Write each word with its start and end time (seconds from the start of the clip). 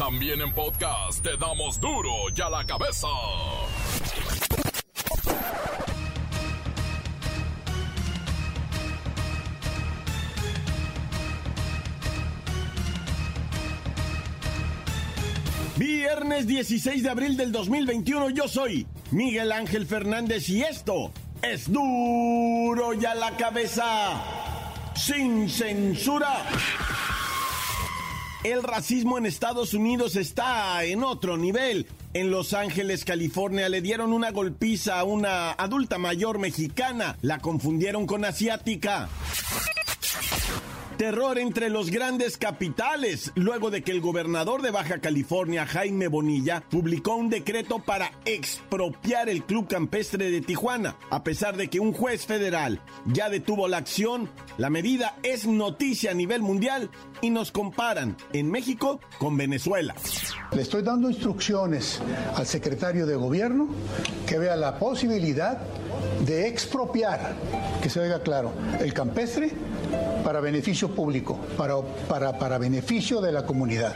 También 0.00 0.40
en 0.40 0.50
podcast 0.54 1.22
te 1.22 1.36
damos 1.36 1.78
duro 1.78 2.10
y 2.34 2.40
a 2.40 2.48
la 2.48 2.64
cabeza. 2.64 3.06
Viernes 15.76 16.46
16 16.46 17.02
de 17.02 17.10
abril 17.10 17.36
del 17.36 17.52
2021 17.52 18.30
yo 18.30 18.48
soy 18.48 18.86
Miguel 19.10 19.52
Ángel 19.52 19.86
Fernández 19.86 20.48
y 20.48 20.62
esto 20.62 21.12
es 21.42 21.70
duro 21.70 22.94
y 22.94 23.04
a 23.04 23.14
la 23.14 23.36
cabeza 23.36 24.14
sin 24.94 25.50
censura. 25.50 26.46
El 28.42 28.62
racismo 28.62 29.18
en 29.18 29.26
Estados 29.26 29.74
Unidos 29.74 30.16
está 30.16 30.82
en 30.84 31.04
otro 31.04 31.36
nivel. 31.36 31.86
En 32.14 32.30
Los 32.30 32.54
Ángeles, 32.54 33.04
California, 33.04 33.68
le 33.68 33.82
dieron 33.82 34.14
una 34.14 34.30
golpiza 34.30 34.98
a 34.98 35.04
una 35.04 35.52
adulta 35.52 35.98
mayor 35.98 36.38
mexicana. 36.38 37.18
La 37.20 37.38
confundieron 37.38 38.06
con 38.06 38.24
asiática. 38.24 39.10
Terror 41.00 41.38
entre 41.38 41.70
los 41.70 41.88
grandes 41.90 42.36
capitales, 42.36 43.32
luego 43.34 43.70
de 43.70 43.82
que 43.82 43.90
el 43.90 44.02
gobernador 44.02 44.60
de 44.60 44.70
Baja 44.70 44.98
California, 44.98 45.64
Jaime 45.64 46.08
Bonilla, 46.08 46.62
publicó 46.68 47.14
un 47.14 47.30
decreto 47.30 47.78
para 47.78 48.12
expropiar 48.26 49.30
el 49.30 49.42
Club 49.44 49.66
Campestre 49.66 50.30
de 50.30 50.42
Tijuana. 50.42 50.98
A 51.08 51.24
pesar 51.24 51.56
de 51.56 51.68
que 51.68 51.80
un 51.80 51.94
juez 51.94 52.26
federal 52.26 52.82
ya 53.06 53.30
detuvo 53.30 53.66
la 53.66 53.78
acción, 53.78 54.28
la 54.58 54.68
medida 54.68 55.16
es 55.22 55.46
noticia 55.46 56.10
a 56.10 56.14
nivel 56.14 56.42
mundial 56.42 56.90
y 57.22 57.30
nos 57.30 57.50
comparan 57.50 58.14
en 58.34 58.50
México 58.50 59.00
con 59.18 59.38
Venezuela. 59.38 59.94
Le 60.52 60.60
estoy 60.60 60.82
dando 60.82 61.08
instrucciones 61.08 62.02
al 62.36 62.44
secretario 62.44 63.06
de 63.06 63.16
gobierno 63.16 63.68
que 64.26 64.38
vea 64.38 64.54
la 64.54 64.78
posibilidad 64.78 65.62
de 66.26 66.46
expropiar, 66.46 67.36
que 67.82 67.88
se 67.88 68.00
oiga 68.00 68.22
claro, 68.22 68.52
el 68.80 68.92
campestre 68.92 69.52
para 70.24 70.40
beneficio 70.40 70.89
público, 70.90 71.38
para, 71.56 71.80
para, 72.08 72.38
para 72.38 72.58
beneficio 72.58 73.20
de 73.20 73.32
la 73.32 73.46
comunidad. 73.46 73.94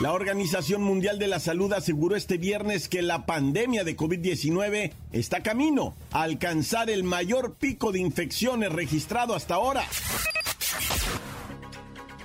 La 0.00 0.14
Organización 0.14 0.82
Mundial 0.82 1.18
de 1.18 1.28
la 1.28 1.40
Salud 1.40 1.70
aseguró 1.74 2.16
este 2.16 2.38
viernes 2.38 2.88
que 2.88 3.02
la 3.02 3.26
pandemia 3.26 3.84
de 3.84 3.98
COVID-19 3.98 4.92
está 5.12 5.42
camino 5.42 5.94
a 6.10 6.22
alcanzar 6.22 6.88
el 6.88 7.04
mayor 7.04 7.56
pico 7.56 7.92
de 7.92 7.98
infecciones 7.98 8.72
registrado 8.72 9.34
hasta 9.34 9.56
ahora. 9.56 9.84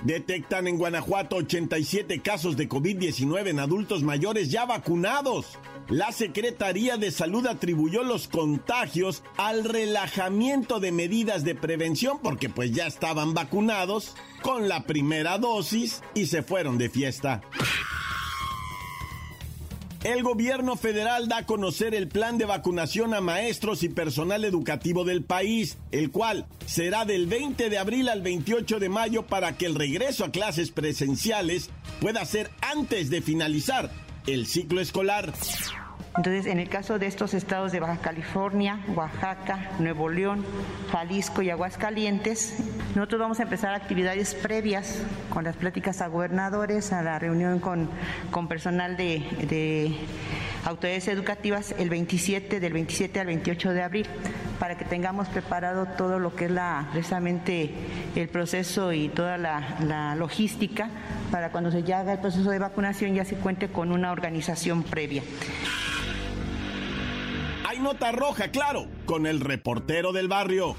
Detectan 0.06 0.68
en 0.68 0.78
Guanajuato 0.78 1.34
87 1.34 2.20
casos 2.20 2.56
de 2.56 2.68
COVID-19 2.68 3.48
en 3.48 3.58
adultos 3.58 4.04
mayores 4.04 4.52
ya 4.52 4.64
vacunados. 4.64 5.58
La 5.88 6.12
Secretaría 6.12 6.96
de 6.96 7.10
Salud 7.10 7.44
atribuyó 7.48 8.04
los 8.04 8.28
contagios 8.28 9.24
al 9.36 9.64
relajamiento 9.64 10.78
de 10.78 10.92
medidas 10.92 11.42
de 11.42 11.56
prevención 11.56 12.20
porque 12.22 12.48
pues 12.48 12.70
ya 12.70 12.86
estaban 12.86 13.34
vacunados 13.34 14.14
con 14.42 14.68
la 14.68 14.84
primera 14.84 15.38
dosis 15.38 16.04
y 16.14 16.26
se 16.26 16.44
fueron 16.44 16.78
de 16.78 16.88
fiesta. 16.88 17.42
El 20.06 20.22
gobierno 20.22 20.76
federal 20.76 21.26
da 21.26 21.38
a 21.38 21.46
conocer 21.46 21.92
el 21.92 22.06
plan 22.06 22.38
de 22.38 22.44
vacunación 22.44 23.12
a 23.12 23.20
maestros 23.20 23.82
y 23.82 23.88
personal 23.88 24.44
educativo 24.44 25.04
del 25.04 25.24
país, 25.24 25.78
el 25.90 26.12
cual 26.12 26.46
será 26.64 27.04
del 27.04 27.26
20 27.26 27.68
de 27.68 27.76
abril 27.76 28.08
al 28.08 28.22
28 28.22 28.78
de 28.78 28.88
mayo 28.88 29.26
para 29.26 29.56
que 29.58 29.66
el 29.66 29.74
regreso 29.74 30.24
a 30.24 30.30
clases 30.30 30.70
presenciales 30.70 31.70
pueda 32.00 32.24
ser 32.24 32.52
antes 32.60 33.10
de 33.10 33.20
finalizar 33.20 33.90
el 34.28 34.46
ciclo 34.46 34.80
escolar. 34.80 35.32
Entonces, 36.16 36.46
en 36.46 36.58
el 36.58 36.68
caso 36.70 36.98
de 36.98 37.06
estos 37.06 37.34
estados 37.34 37.72
de 37.72 37.80
Baja 37.80 37.98
California, 37.98 38.80
Oaxaca, 38.94 39.72
Nuevo 39.78 40.08
León, 40.08 40.44
Jalisco 40.90 41.42
y 41.42 41.50
Aguascalientes, 41.50 42.56
nosotros 42.94 43.20
vamos 43.20 43.40
a 43.40 43.42
empezar 43.42 43.74
actividades 43.74 44.34
previas 44.34 45.02
con 45.28 45.44
las 45.44 45.56
pláticas 45.56 46.00
a 46.00 46.06
gobernadores, 46.06 46.92
a 46.94 47.02
la 47.02 47.18
reunión 47.18 47.58
con, 47.58 47.90
con 48.30 48.48
personal 48.48 48.96
de, 48.96 49.18
de 49.48 49.94
autoridades 50.64 51.08
educativas 51.08 51.74
el 51.78 51.90
27, 51.90 52.60
del 52.60 52.72
27 52.72 53.20
al 53.20 53.26
28 53.26 53.72
de 53.72 53.82
abril, 53.82 54.06
para 54.58 54.78
que 54.78 54.86
tengamos 54.86 55.28
preparado 55.28 55.86
todo 55.98 56.18
lo 56.18 56.34
que 56.34 56.46
es 56.46 56.50
la, 56.50 56.88
precisamente 56.92 57.74
el 58.14 58.28
proceso 58.30 58.92
y 58.92 59.10
toda 59.10 59.36
la, 59.36 59.76
la 59.80 60.14
logística 60.14 60.88
para 61.30 61.50
cuando 61.50 61.70
se 61.70 61.82
ya 61.82 62.00
haga 62.00 62.14
el 62.14 62.20
proceso 62.20 62.50
de 62.50 62.58
vacunación 62.58 63.14
ya 63.14 63.24
se 63.24 63.36
cuente 63.36 63.68
con 63.68 63.92
una 63.92 64.12
organización 64.12 64.82
previa. 64.82 65.22
Nota 67.86 68.10
roja, 68.10 68.48
claro, 68.48 68.88
con 69.04 69.28
el 69.28 69.38
reportero 69.38 70.10
del 70.10 70.26
barrio. 70.26 70.74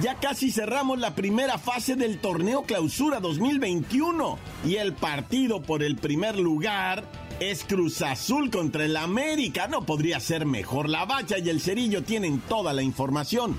Ya 0.00 0.14
casi 0.14 0.50
cerramos 0.50 0.98
la 0.98 1.14
primera 1.14 1.58
fase 1.58 1.94
del 1.94 2.20
torneo 2.20 2.62
Clausura 2.62 3.20
2021 3.20 4.38
y 4.64 4.76
el 4.76 4.94
partido 4.94 5.60
por 5.60 5.82
el 5.82 5.96
primer 5.96 6.38
lugar 6.38 7.04
es 7.38 7.64
Cruz 7.64 8.00
Azul 8.00 8.50
contra 8.50 8.86
el 8.86 8.96
América. 8.96 9.68
No 9.68 9.84
podría 9.84 10.20
ser 10.20 10.46
mejor. 10.46 10.88
La 10.88 11.04
Bacha 11.04 11.36
y 11.36 11.50
el 11.50 11.60
Cerillo 11.60 12.02
tienen 12.02 12.40
toda 12.40 12.72
la 12.72 12.80
información. 12.80 13.58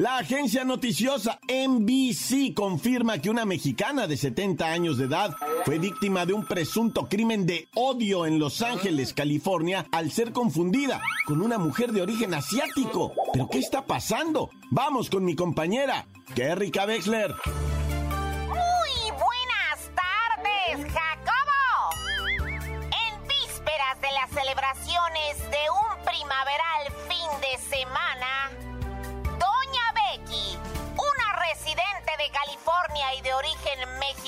La 0.00 0.16
agencia 0.16 0.64
noticiosa 0.64 1.40
NBC 1.46 2.54
confirma 2.54 3.18
que 3.18 3.28
una 3.28 3.44
mexicana 3.44 4.06
de 4.06 4.16
70 4.16 4.64
años 4.64 4.96
de 4.96 5.04
edad 5.04 5.36
fue 5.66 5.78
víctima 5.78 6.24
de 6.24 6.32
un 6.32 6.46
presunto 6.46 7.06
crimen 7.06 7.44
de 7.44 7.68
odio 7.74 8.24
en 8.24 8.38
Los 8.38 8.62
Ángeles, 8.62 9.12
California, 9.12 9.84
al 9.92 10.10
ser 10.10 10.32
confundida 10.32 11.02
con 11.26 11.42
una 11.42 11.58
mujer 11.58 11.92
de 11.92 12.00
origen 12.00 12.32
asiático. 12.32 13.12
¿Pero 13.30 13.50
qué 13.50 13.58
está 13.58 13.84
pasando? 13.84 14.48
Vamos 14.70 15.10
con 15.10 15.22
mi 15.22 15.34
compañera, 15.34 16.06
Kerrika 16.34 16.86
Wexler. 16.86 17.34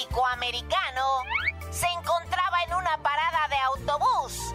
Mexicoamericano, 0.02 1.22
se 1.70 1.86
encontraba 1.86 2.62
en 2.66 2.74
una 2.74 2.96
parada 2.98 3.48
de 3.48 3.56
autobús 3.56 4.54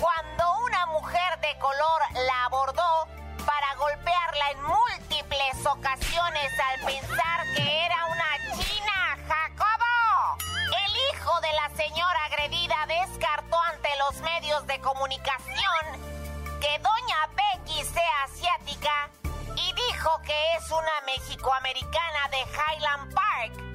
cuando 0.00 0.58
una 0.66 0.86
mujer 0.86 1.40
de 1.40 1.58
color 1.58 2.26
la 2.26 2.44
abordó 2.44 3.08
para 3.44 3.74
golpearla 3.74 4.50
en 4.52 4.62
múltiples 4.62 5.66
ocasiones 5.66 6.52
al 6.70 6.86
pensar 6.86 7.42
que 7.56 7.84
era 7.86 8.06
una 8.06 8.56
china, 8.62 9.18
Jacobo. 9.26 10.38
El 10.86 10.96
hijo 11.10 11.40
de 11.40 11.52
la 11.52 11.70
señora 11.76 12.24
agredida 12.26 12.76
descartó 12.86 13.60
ante 13.72 13.88
los 13.98 14.20
medios 14.20 14.66
de 14.66 14.78
comunicación 14.80 16.60
que 16.60 16.78
doña 16.78 17.28
Becky 17.34 17.82
sea 17.84 18.22
asiática 18.24 19.10
y 19.56 19.72
dijo 19.72 20.22
que 20.24 20.36
es 20.56 20.70
una 20.70 21.00
mexicoamericana 21.06 22.28
de 22.30 22.40
Highland 22.52 23.14
Park 23.14 23.74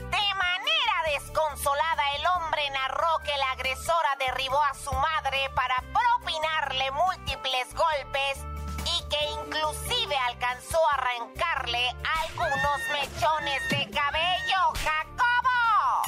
desconsolada, 1.03 2.03
el 2.15 2.25
hombre 2.27 2.69
narró 2.71 3.19
que 3.23 3.37
la 3.37 3.51
agresora 3.51 4.15
derribó 4.19 4.61
a 4.63 4.73
su 4.73 4.91
madre 4.93 5.49
para 5.55 5.75
propinarle 5.93 6.91
múltiples 6.91 7.73
golpes 7.73 8.45
y 8.85 9.03
que 9.09 9.25
inclusive 9.43 10.17
alcanzó 10.17 10.79
a 10.89 10.93
arrancarle 10.95 11.95
algunos 12.23 12.79
mechones 12.91 13.69
de 13.69 13.89
cabello. 13.91 14.73
¡Jacobo! 14.83 16.03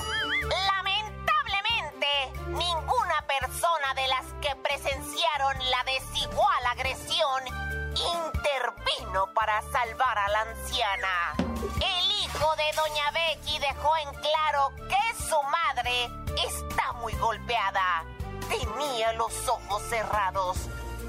Lamentablemente, 0.66 2.32
ninguna 2.48 3.26
persona 3.28 3.94
de 3.96 4.08
las 4.08 4.26
que 4.42 4.56
presenciaron 4.56 5.58
la 5.70 5.84
desigual 5.84 6.66
agresión 6.72 7.70
intervino 7.96 9.28
para 9.34 9.62
salvar 9.64 10.18
a 10.18 10.30
la 10.30 10.42
anciana. 10.42 11.34
El 11.76 12.12
hijo 12.24 12.56
de 12.56 12.64
Doña 12.76 13.12
Becky 13.12 13.60
dejó 13.60 13.92
en 13.98 14.14
claro 14.22 14.72
que 14.88 15.24
su 15.24 15.36
madre 15.44 16.10
está 16.48 16.94
muy 16.94 17.14
golpeada. 17.14 18.04
Tenía 18.50 19.14
los 19.14 19.48
ojos 19.48 19.82
cerrados, 19.90 20.58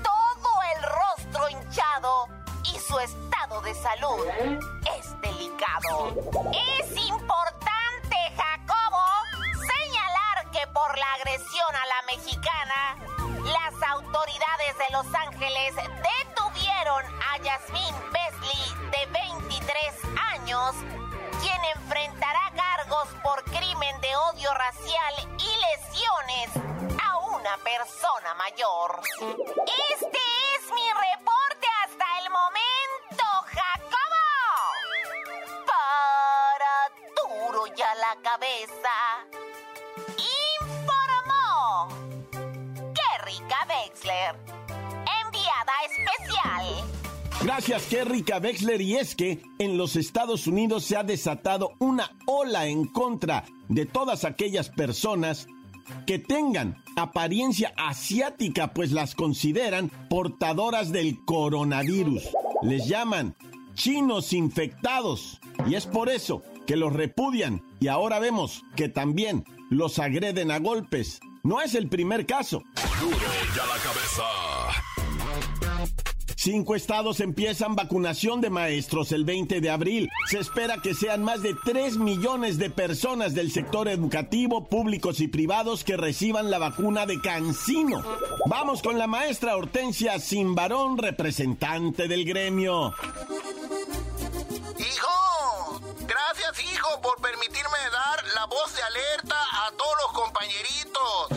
todo 0.03 0.51
el 0.77 0.83
rostro 0.83 1.49
hinchado 1.49 2.29
y 2.65 2.79
su 2.79 2.99
estado 2.99 3.61
de 3.63 3.75
salud 3.75 4.27
es 4.99 5.21
delicado. 5.21 6.15
Es 6.53 6.97
importante, 6.97 8.17
Jacobo, 8.37 9.05
señalar 9.67 10.51
que 10.53 10.67
por 10.69 10.99
la 10.99 11.15
agresión 11.15 11.75
a 11.75 11.87
la 11.87 12.03
mexicana, 12.17 12.97
las 13.45 13.91
autoridades 13.91 14.79
de 14.79 14.93
Los 14.93 15.15
Ángeles 15.15 15.75
a 16.89 17.39
Yasmín 17.39 17.95
Besley 18.11 18.75
de 18.91 19.07
23 19.13 20.05
años, 20.33 20.75
quien 21.41 21.65
enfrentará 21.77 22.51
cargos 22.57 23.09
por 23.23 23.45
crimen 23.45 24.01
de 24.01 24.17
odio 24.17 24.53
racial 24.53 25.15
y 25.39 25.47
lesiones 25.47 26.51
a 27.01 27.19
una 27.19 27.57
persona 27.59 28.35
mayor. 28.35 29.01
Este 29.93 30.19
es 30.57 30.73
mi 30.75 30.91
reporte 30.91 31.69
hasta 31.85 32.19
el 32.19 32.31
momento, 32.31 33.25
Jacobo. 33.47 34.27
Para 35.65 36.91
duro 37.15 37.67
ya 37.77 37.95
la 37.95 38.17
cabeza. 38.23 38.95
Informó 40.59 41.89
Kerrika 42.93 43.67
Wexler, 43.69 44.35
especial. 46.05 46.93
Gracias, 47.43 47.87
Kerrika 47.87 48.39
Wexler. 48.39 48.81
Y 48.81 48.97
es 48.97 49.15
que 49.17 49.43
en 49.59 49.77
los 49.77 49.97
Estados 49.97 50.47
Unidos 50.47 50.85
se 50.85 50.97
ha 50.97 51.03
desatado 51.03 51.73
una 51.79 52.17
ola 52.27 52.67
en 52.67 52.87
contra 52.87 53.45
de 53.69 53.87
todas 53.87 54.25
aquellas 54.25 54.69
personas 54.69 55.49
que 56.07 56.19
tengan 56.19 56.83
apariencia 56.97 57.73
asiática, 57.77 58.73
pues 58.73 58.93
las 58.93 59.15
consideran 59.15 59.91
portadoras 60.09 60.93
del 60.93 61.25
coronavirus. 61.25 62.29
Les 62.63 62.87
llaman 62.87 63.35
chinos 63.75 64.33
infectados. 64.33 65.41
Y 65.67 65.75
es 65.75 65.87
por 65.87 66.09
eso 66.09 66.43
que 66.67 66.77
los 66.77 66.93
repudian. 66.93 67.63
Y 67.81 67.89
ahora 67.89 68.19
vemos 68.19 68.63
que 68.77 68.89
también 68.89 69.45
los 69.71 69.99
agreden 69.99 70.51
a 70.51 70.59
golpes. 70.59 71.21
No 71.43 71.61
es 71.61 71.75
el 71.75 71.89
primer 71.89 72.27
caso. 72.27 72.63
Duro 73.01 73.17
ya 73.57 73.67
la 73.67 73.79
cabeza. 73.83 74.72
Cinco 76.43 76.75
estados 76.75 77.21
empiezan 77.21 77.77
vacunación 77.77 78.41
de 78.41 78.51
maestros 78.51 79.13
el 79.13 79.25
20 79.25 79.61
de 79.61 79.71
abril. 79.71 80.11
Se 80.29 80.41
espera 80.41 80.79
que 80.83 80.93
sean 80.93 81.23
más 81.23 81.41
de 81.41 81.55
3 81.55 81.99
millones 81.99 82.59
de 82.59 82.69
personas 82.69 83.33
del 83.33 83.53
sector 83.53 83.87
educativo, 83.87 84.69
públicos 84.69 85.21
y 85.21 85.29
privados 85.29 85.85
que 85.85 85.97
reciban 85.97 86.51
la 86.51 86.59
vacuna 86.59 87.07
de 87.07 87.21
Cancino. 87.21 88.03
Vamos 88.47 88.83
con 88.83 88.99
la 88.99 89.07
maestra 89.07 89.57
Hortensia 89.57 90.19
Simbarón, 90.19 90.99
representante 90.99 92.09
del 92.09 92.25
gremio. 92.25 92.93
Hijo, 94.79 95.81
gracias 96.09 96.73
hijo 96.75 97.01
por 97.03 97.21
permitirme 97.21 97.79
dar 97.93 98.25
la 98.35 98.47
voz 98.47 98.75
de 98.75 98.83
alerta 98.83 99.37
a 99.65 99.71
todos 99.77 99.95
los 100.03 100.13
compañeritos. 100.25 101.32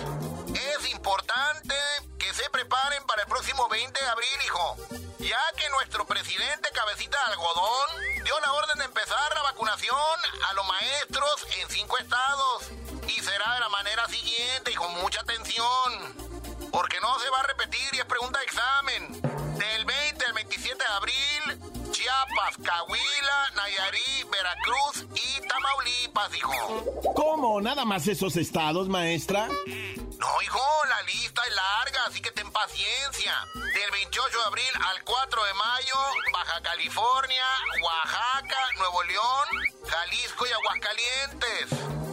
Próximo 3.56 3.70
20 3.70 4.00
de 4.00 4.10
abril, 4.10 4.38
hijo, 4.46 4.78
ya 5.20 5.42
que 5.56 5.70
nuestro 5.70 6.06
presidente 6.06 6.70
Cabecita 6.74 7.18
de 7.26 7.34
Algodón 7.34 8.24
dio 8.24 8.40
la 8.42 8.54
orden 8.54 8.78
de 8.80 8.86
empezar 8.86 9.34
la 9.34 9.42
vacunación 9.44 10.20
a 10.50 10.54
los 10.54 10.68
maestros 10.68 11.48
en 11.62 11.70
cinco 11.70 11.98
estados. 11.98 12.64
Y 13.08 13.22
será 13.22 13.54
de 13.54 13.60
la 13.62 13.70
manera 13.70 14.08
siguiente 14.08 14.72
y 14.72 14.76
con 14.76 14.94
mucha 14.96 15.22
atención. 15.22 16.70
Porque 16.72 17.00
no 17.00 17.18
se 17.20 17.30
va 17.30 17.40
a 17.40 17.44
repetir 17.44 17.88
y 17.94 18.00
es 18.00 18.06
pregunta 18.06 18.40
de 18.40 18.46
examen. 18.46 19.22
Del 19.58 19.86
20 19.86 20.26
al 20.26 20.34
27 20.34 20.78
de 20.78 20.94
abril, 20.94 21.75
Chiapas, 22.06 22.58
Cahuila, 22.64 23.52
Nayarit, 23.56 24.30
Veracruz 24.30 25.06
y 25.16 25.48
Tamaulipas, 25.48 26.36
hijo. 26.36 27.14
¿Cómo? 27.16 27.60
¿Nada 27.62 27.84
más 27.84 28.08
esos 28.08 28.38
estados, 28.38 28.88
maestra? 28.88 29.48
No, 29.48 30.42
hijo, 30.44 30.62
la 30.88 31.02
lista 31.02 31.42
es 31.48 31.56
larga, 31.56 32.06
así 32.06 32.22
que 32.22 32.30
ten 32.30 32.52
paciencia. 32.52 33.34
Del 33.56 33.90
28 33.92 34.38
de 34.38 34.44
abril 34.46 34.72
al 34.88 35.04
4 35.04 35.46
de 35.46 35.54
mayo, 35.56 35.96
Baja 36.32 36.62
California, 36.62 37.46
Oaxaca, 37.82 38.58
Nuevo 38.78 39.04
León, 39.06 39.48
Jalisco 39.88 40.46
y 40.46 40.52
Aguascalientes. 40.52 42.05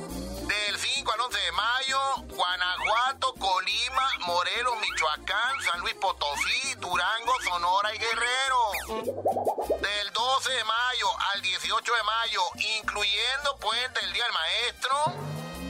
Del 1.02 1.08
5 1.08 1.14
al 1.14 1.20
11 1.20 1.38
de 1.40 1.52
mayo, 1.52 1.98
Guanajuato, 2.28 3.34
Colima, 3.34 4.08
Morelos, 4.20 4.74
Michoacán, 4.78 5.60
San 5.62 5.80
Luis 5.80 5.94
Potosí, 5.94 6.74
Durango, 6.76 7.32
Sonora 7.42 7.92
y 7.92 7.98
Guerrero. 7.98 9.80
Del 9.80 10.12
12 10.12 10.52
de 10.52 10.64
mayo 10.64 11.08
al 11.34 11.42
18 11.42 11.92
de 11.92 12.02
mayo, 12.04 12.42
incluyendo 12.78 13.56
Puente 13.58 13.98
el 14.04 14.12
Día 14.12 14.22
del 14.22 14.32
Maestro, 14.32 14.96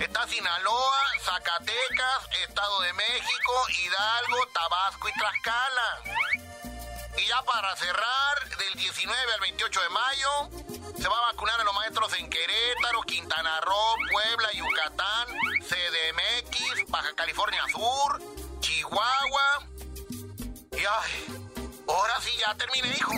está 0.01 0.29
Sinaloa, 0.29 0.99
Zacatecas, 1.25 2.29
Estado 2.47 2.81
de 2.83 2.93
México, 2.93 3.53
Hidalgo, 3.71 4.47
Tabasco 4.53 5.09
y 5.09 5.13
Tlaxcala. 5.15 6.42
Y 7.19 7.27
ya 7.27 7.43
para 7.43 7.77
cerrar, 7.77 8.49
del 8.59 8.75
19 8.75 9.33
al 9.35 9.41
28 9.41 9.81
de 9.81 9.89
mayo, 9.91 10.93
se 11.01 11.09
va 11.09 11.19
a 11.19 11.33
vacunar 11.33 11.61
a 11.61 11.65
los 11.65 11.75
maestros 11.75 12.13
en 12.19 12.31
Querétaro, 12.31 13.03
Quintana 13.03 13.61
Roo, 13.61 13.95
Puebla, 14.11 14.49
Yucatán, 14.53 15.29
CDMX, 15.61 16.91
Baja 16.91 17.15
California 17.15 17.63
Sur, 17.71 18.23
Chihuahua. 18.61 19.67
Y 20.73 20.79
ay, 20.79 21.53
ahora 21.89 22.21
sí 22.21 22.31
ya 22.39 22.55
terminé, 22.55 22.89
hijo. 22.97 23.13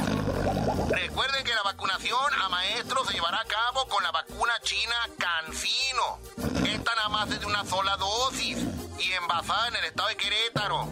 Recuerden 0.88 1.44
que 1.44 1.54
la 1.54 1.62
vacunación 1.62 2.34
a 2.42 2.48
maestros 2.48 3.06
se 3.06 3.14
llevará 3.14 3.40
a 3.40 3.44
cabo 3.44 3.86
con 3.88 4.02
la 4.02 4.10
vacuna 4.10 4.52
china 4.62 4.94
Cancino. 5.18 6.18
Esta 6.66 6.94
nada 6.94 7.08
más 7.08 7.30
es 7.30 7.40
de 7.40 7.46
una 7.46 7.64
sola 7.64 7.96
dosis 7.96 8.58
y 8.98 9.12
envasada 9.12 9.68
en 9.68 9.76
el 9.76 9.84
estado 9.84 10.08
de 10.08 10.16
Querétaro. 10.16 10.88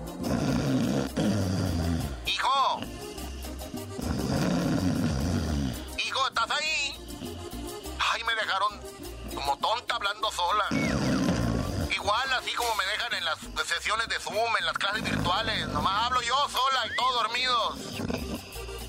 Hijo. 2.26 2.91
¿Estás 6.42 6.58
ahí? 6.58 6.94
Ay, 7.99 8.25
me 8.25 8.34
dejaron 8.34 8.80
como 9.34 9.56
tonta 9.58 9.94
hablando 9.94 10.30
sola. 10.32 10.64
Igual 11.90 12.32
así 12.32 12.52
como 12.54 12.75
me 12.75 12.84
dejan 12.87 13.14
en 13.14 13.25
las 13.25 13.38
sesiones 13.66 14.08
de 14.08 14.18
Zoom, 14.18 14.56
en 14.58 14.66
las 14.66 14.76
clases 14.78 15.02
virtuales. 15.04 15.68
Nomás 15.68 16.06
hablo 16.06 16.20
yo 16.22 16.34
sola 16.49 16.87
y 16.87 16.96
todos 16.96 17.22
dormidos. 17.22 17.78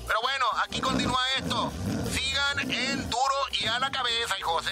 Pero 0.06 0.20
bueno, 0.22 0.46
aquí 0.64 0.80
continúa 0.80 1.20
esto. 1.38 1.72
Sigan 2.12 2.70
en 2.70 3.10
duro 3.10 3.34
y 3.52 3.66
a 3.66 3.78
la 3.78 3.90
cabeza, 3.90 4.38
hijos. 4.38 4.64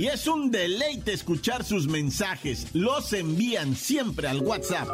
Y 0.00 0.06
es 0.06 0.26
un 0.26 0.50
deleite 0.50 1.12
escuchar 1.12 1.62
sus 1.62 1.86
mensajes. 1.86 2.74
Los 2.74 3.12
envían 3.12 3.76
siempre 3.76 4.28
al 4.28 4.40
WhatsApp 4.40 4.88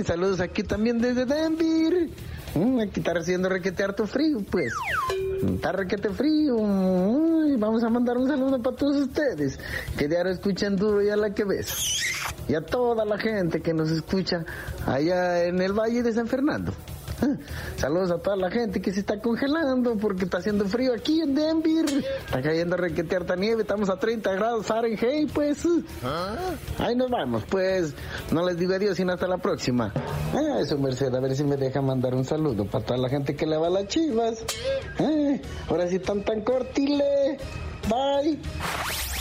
Saludos 0.05 0.41
aquí 0.41 0.65
también 0.65 0.99
desde 0.99 1.25
Denver. 1.25 2.09
Mm, 2.57 2.81
aquí 2.81 2.99
está 2.99 3.15
recibiendo 3.15 3.49
requete 3.49 3.85
harto 3.85 4.09
frío, 4.09 4.41
pues. 4.51 4.73
Está 5.43 5.73
requete 5.73 6.09
frío. 6.11 6.57
Ay, 6.59 7.57
vamos 7.57 7.83
a 7.83 7.89
mandar 7.89 8.17
un 8.17 8.29
saludo 8.29 8.63
para 8.63 8.77
todos 8.77 8.97
ustedes 8.97 9.59
que 9.99 10.07
diario 10.07 10.33
escuchan 10.33 10.77
duro 10.77 11.03
y 11.03 11.11
a 11.11 11.17
la 11.17 11.35
cabeza. 11.35 11.75
Y 12.49 12.55
a 12.55 12.61
toda 12.61 13.05
la 13.05 13.19
gente 13.19 13.61
que 13.61 13.75
nos 13.75 13.91
escucha 13.91 14.45
allá 14.87 15.45
en 15.45 15.61
el 15.61 15.73
Valle 15.73 16.03
de 16.03 16.13
San 16.13 16.29
Fernando. 16.29 16.73
Saludos 17.77 18.11
a 18.11 18.19
toda 18.19 18.37
la 18.37 18.51
gente 18.51 18.81
que 18.81 18.93
se 18.93 19.01
está 19.01 19.21
congelando 19.21 19.97
porque 19.97 20.25
está 20.25 20.39
haciendo 20.39 20.65
frío 20.67 20.93
aquí 20.95 21.21
en 21.21 21.35
Denver. 21.35 21.87
Está 22.27 22.43
cayendo 22.43 22.77
requete 22.77 23.17
harta 23.17 23.37
nieve, 23.37 23.63
estamos 23.63 23.91
a 23.91 23.97
30 23.97 24.33
grados 24.33 24.67
Fahrenheit, 24.67 25.31
pues. 25.33 25.65
Ahí 26.79 26.97
nos 26.97 27.11
vamos, 27.11 27.45
pues. 27.49 27.95
No 28.31 28.47
les 28.47 28.57
digo 28.57 28.75
adiós, 28.75 28.97
sino 28.97 29.13
hasta 29.13 29.27
la 29.27 29.39
próxima. 29.39 29.93
Ah, 30.35 30.61
eso, 30.61 30.79
Merced, 30.79 31.15
a 31.15 31.21
ver 31.21 31.35
si 31.37 31.45
me 31.45 31.57
deja 31.57 31.81
mandar 31.81 32.15
un 32.15 32.25
saludo 32.25 32.65
para 32.65 32.85
toda 32.85 32.99
la 32.99 33.09
gente 33.09 33.35
que 33.35 33.47
le 33.47 33.57
va 33.57 33.67
a 33.69 33.71
las 33.71 33.87
chivas. 33.89 34.45
Ah, 34.99 35.37
ahora 35.69 35.89
sí 35.89 35.97
están 35.97 36.25
tan 36.25 36.43
cortile. 36.43 37.39
Bye. 37.89 38.39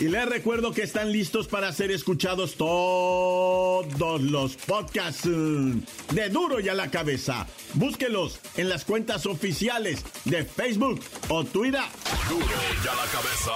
Y 0.00 0.08
les 0.08 0.26
recuerdo 0.26 0.72
que 0.72 0.82
están 0.82 1.12
listos 1.12 1.46
para 1.46 1.70
ser 1.74 1.90
escuchados 1.90 2.54
todos 2.56 4.22
los 4.22 4.56
podcasts 4.56 5.26
mm, 5.26 5.80
de 6.12 6.30
Duro 6.30 6.58
y 6.58 6.70
a 6.70 6.74
la 6.74 6.90
Cabeza. 6.90 7.46
Búsquelos 7.74 8.40
en 8.56 8.70
las 8.70 8.86
cuentas 8.86 9.26
oficiales 9.26 10.02
de 10.24 10.46
Facebook 10.46 11.02
o 11.28 11.44
Twitter. 11.44 11.82
Duro 12.30 12.46
y 12.82 12.88
a 12.88 12.94
la 12.94 13.04
Cabeza. 13.12 13.52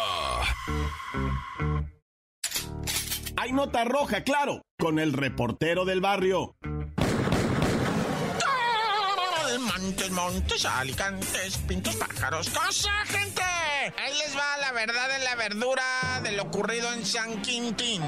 Hay 3.37 3.53
nota 3.53 3.87
roja, 3.87 4.23
claro, 4.23 4.61
con 4.79 4.99
el 4.99 5.15
reportero 5.15 5.87
del 5.87 6.03
barrio. 6.03 6.57
Montes, 9.61 10.11
montes, 10.11 10.67
alicantes, 10.67 11.57
pintos, 11.67 11.97
pájaros, 11.97 12.51
cosa, 12.51 12.93
gente. 13.07 13.54
Ahí 13.99 14.15
les 14.19 14.37
va 14.37 14.57
la 14.59 14.73
verdad 14.73 15.09
de 15.09 15.19
la 15.25 15.35
verdura 15.35 16.21
de 16.23 16.33
lo 16.33 16.45
ocurrido 16.45 16.91
en 16.93 17.05
San 17.05 17.43
Quintín. 17.43 18.03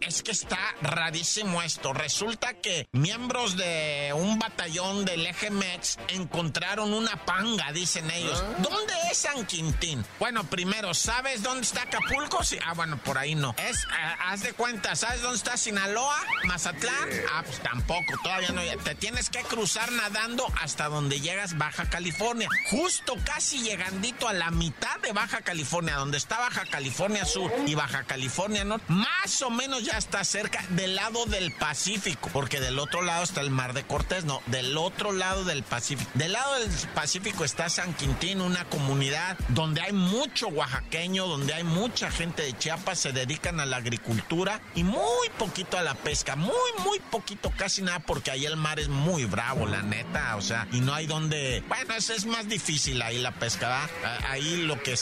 es 0.00 0.22
que 0.22 0.30
está 0.30 0.58
rarísimo 0.80 1.60
esto. 1.62 1.92
Resulta 1.92 2.54
que 2.54 2.88
miembros 2.92 3.56
de 3.56 4.12
un 4.14 4.38
batallón 4.38 5.04
del 5.04 5.26
eje 5.26 5.50
Mex 5.50 5.98
encontraron 6.08 6.94
una 6.94 7.24
panga, 7.26 7.72
dicen 7.72 8.10
ellos. 8.10 8.42
¿Ah? 8.42 8.54
¿Dónde 8.58 8.94
es 9.10 9.18
San 9.18 9.44
Quintín? 9.46 10.04
Bueno, 10.18 10.44
primero, 10.44 10.94
¿sabes 10.94 11.42
dónde 11.42 11.62
está 11.62 11.82
Acapulco? 11.82 12.42
Sí. 12.42 12.58
Ah, 12.64 12.72
bueno, 12.74 12.96
por 12.98 13.18
ahí 13.18 13.34
no. 13.34 13.54
Es, 13.58 13.84
eh, 13.84 14.14
haz 14.26 14.42
de 14.42 14.52
cuenta, 14.54 14.96
¿sabes 14.96 15.20
dónde 15.20 15.36
está 15.36 15.56
Sinaloa? 15.56 16.16
¿Mazatlán? 16.44 17.08
Ah, 17.32 17.42
pues 17.44 17.60
tampoco, 17.60 18.14
todavía 18.22 18.50
no. 18.50 18.62
Te 18.82 18.94
tienes 18.94 19.28
que 19.28 19.40
cruzar 19.42 19.92
nadando 19.92 20.46
hasta 20.62 20.88
donde 20.88 21.20
llegas 21.20 21.58
Baja 21.58 21.90
California. 21.90 22.48
Justo 22.70 23.14
casi 23.24 23.62
llegandito 23.62 24.28
a 24.28 24.32
la 24.32 24.50
mitad 24.50 24.98
de 25.00 25.12
Baja 25.18 25.40
California, 25.40 25.96
donde 25.96 26.16
está 26.16 26.38
Baja 26.38 26.64
California 26.64 27.24
Sur 27.24 27.52
y 27.66 27.74
Baja 27.74 28.04
California 28.04 28.62
Norte, 28.62 28.84
más 28.86 29.42
o 29.42 29.50
menos 29.50 29.82
ya 29.82 29.98
está 29.98 30.22
cerca 30.22 30.64
del 30.68 30.94
lado 30.94 31.26
del 31.26 31.50
Pacífico, 31.50 32.30
porque 32.32 32.60
del 32.60 32.78
otro 32.78 33.02
lado 33.02 33.24
está 33.24 33.40
el 33.40 33.50
Mar 33.50 33.72
de 33.72 33.82
Cortés, 33.82 34.24
no, 34.24 34.40
del 34.46 34.78
otro 34.78 35.10
lado 35.10 35.44
del 35.44 35.64
Pacífico. 35.64 36.08
Del 36.14 36.34
lado 36.34 36.60
del 36.60 36.70
Pacífico 36.94 37.44
está 37.44 37.68
San 37.68 37.94
Quintín, 37.94 38.40
una 38.40 38.64
comunidad 38.66 39.36
donde 39.48 39.80
hay 39.80 39.92
mucho 39.92 40.46
oaxaqueño, 40.46 41.26
donde 41.26 41.52
hay 41.52 41.64
mucha 41.64 42.12
gente 42.12 42.44
de 42.44 42.56
Chiapas, 42.56 43.00
se 43.00 43.10
dedican 43.12 43.58
a 43.58 43.66
la 43.66 43.78
agricultura 43.78 44.60
y 44.76 44.84
muy 44.84 45.28
poquito 45.36 45.78
a 45.78 45.82
la 45.82 45.94
pesca, 45.94 46.36
muy, 46.36 46.52
muy 46.84 47.00
poquito, 47.10 47.52
casi 47.56 47.82
nada, 47.82 47.98
porque 47.98 48.30
ahí 48.30 48.46
el 48.46 48.56
mar 48.56 48.78
es 48.78 48.88
muy 48.88 49.24
bravo, 49.24 49.66
la 49.66 49.82
neta, 49.82 50.36
o 50.36 50.42
sea, 50.42 50.68
y 50.70 50.78
no 50.78 50.94
hay 50.94 51.08
donde, 51.08 51.64
bueno, 51.66 51.94
es, 51.94 52.08
es 52.08 52.24
más 52.24 52.48
difícil 52.48 53.02
ahí 53.02 53.18
la 53.18 53.32
pesca, 53.32 53.88
Ahí 54.28 54.62
lo 54.62 54.80
que 54.80 54.96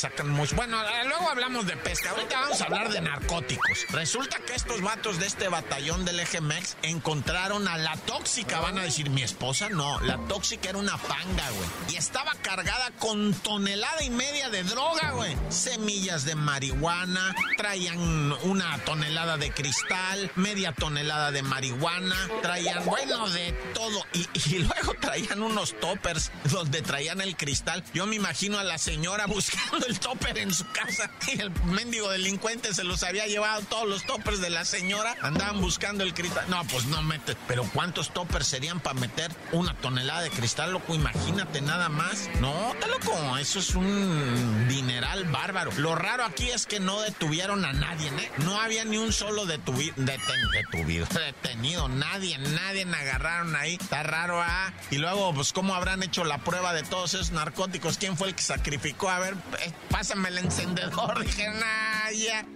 Bueno, 0.55 0.81
eh, 0.83 1.05
luego 1.07 1.29
hablamos 1.29 1.67
de 1.67 1.77
pesca. 1.77 2.11
Ahorita 2.11 2.41
vamos 2.41 2.61
a 2.61 2.65
hablar 2.65 2.91
de 2.91 3.01
narcóticos. 3.01 3.87
Resulta 3.91 4.39
que 4.39 4.55
estos 4.55 4.81
vatos 4.81 5.19
de 5.19 5.27
este 5.27 5.49
batallón 5.49 6.05
del 6.05 6.21
Mex 6.43 6.77
encontraron 6.83 7.67
a 7.67 7.77
la 7.77 7.97
tóxica. 7.97 8.61
Van 8.61 8.79
a 8.79 8.83
decir, 8.83 9.11
mi 9.11 9.23
esposa 9.23 9.69
no. 9.69 10.01
La 10.01 10.19
tóxica 10.29 10.71
era 10.71 10.79
una 10.79 10.97
panga, 10.97 11.51
güey. 11.51 11.69
Y 11.95 11.97
estaba 11.97 12.33
cargada 12.43 12.91
con 12.99 13.35
tonelada 13.35 14.03
y 14.03 14.11
media 14.11 14.49
de 14.49 14.63
droga, 14.65 15.11
güey. 15.13 15.37
Semillas 15.49 16.25
de 16.25 16.35
marihuana. 16.35 17.35
Traían 17.57 18.33
una 18.45 18.79
tonelada 18.85 19.37
de 19.37 19.51
cristal. 19.51 20.31
Media 20.37 20.73
tonelada 20.73 21.33
de 21.33 21.43
marihuana. 21.43 22.17
Traían, 22.43 22.85
bueno, 22.85 23.29
de 23.31 23.53
todo. 23.75 24.05
Y, 24.13 24.29
y 24.35 24.59
luego 24.61 24.95
traían 25.01 25.43
unos 25.43 25.79
toppers 25.81 26.31
donde 26.45 26.83
traían 26.83 27.21
el 27.21 27.37
cristal. 27.37 27.85
Yo 27.93 28.07
me 28.07 28.17
imagino 28.17 28.59
a 28.59 28.65
la 28.65 28.79
señora 28.79 29.27
buscando 29.27 29.87
el 29.87 29.96
topper 30.01 30.39
en 30.39 30.53
su 30.53 30.65
casa 30.71 31.11
y 31.29 31.41
el 31.41 31.51
mendigo 31.65 32.11
delincuente 32.11 32.75
se 32.75 32.85
los 32.85 33.03
había 33.03 33.27
llevado 33.27 33.63
todos 33.63 33.89
los 33.89 34.05
toppers 34.05 34.41
de 34.41 34.51
la 34.51 34.65
señora. 34.65 35.17
Andaban 35.23 35.61
buscando 35.61 36.05
el 36.05 36.15
cristal. 36.15 36.45
No, 36.49 36.65
pues 36.65 36.87
no 36.87 37.03
mete. 37.03 37.37
Pero 37.49 37.65
¿cuántos 37.73 38.13
toppers 38.13 38.47
serían 38.47 38.81
para 38.81 38.99
meter 38.99 39.31
una 39.53 39.75
tonelada 39.75 40.23
de 40.23 40.31
cristal, 40.31 40.73
loco? 40.73 40.95
Imagínate 40.95 41.61
nada 41.61 41.89
más. 41.89 42.29
No, 42.41 42.73
está 42.73 42.87
loco. 42.87 43.39
Eso 43.39 43.59
es 43.59 43.75
un 43.75 44.69
dineral 44.69 45.25
bárbaro. 45.25 45.73
Lo 45.77 45.95
raro 45.95 46.25
aquí 46.25 46.49
es 46.51 46.67
que 46.67 46.81
no 46.81 47.01
detuvieron 47.01 47.65
a 47.65 47.73
nadie, 47.73 48.09
¿eh? 48.09 48.31
No 48.39 48.61
había 48.61 48.85
ni 48.85 48.99
un 48.99 49.13
solo 49.13 49.47
detuvido. 49.47 49.95
detenido. 49.97 51.89
Nadie, 51.89 52.39
nadie 52.39 52.85
agarraron 52.85 53.55
ahí. 53.57 53.75
Está 53.81 54.03
raro, 54.03 54.41
¿ah? 54.41 54.73
Y 54.91 54.99
luego, 54.99 55.33
pues, 55.35 55.53
¿cómo 55.53 55.75
habrán 55.75 56.03
hecho 56.03 56.25
la 56.25 56.39
prueba 56.39 56.73
de 56.73 56.83
todos 56.83 57.15
esos 57.15 57.31
narcóticos? 57.31 57.99
¿Quién 57.99 58.17
fue 58.17 58.29
el 58.29 58.35
que 58.35 58.43
sacrificó? 58.43 59.11
A 59.11 59.19
ver, 59.19 59.35
eh, 59.61 59.73
pásame 59.91 60.29
el 60.29 60.39
encendedor. 60.39 61.21
Dije, 61.25 61.49
nah, 61.49 62.11
ya. 62.11 62.47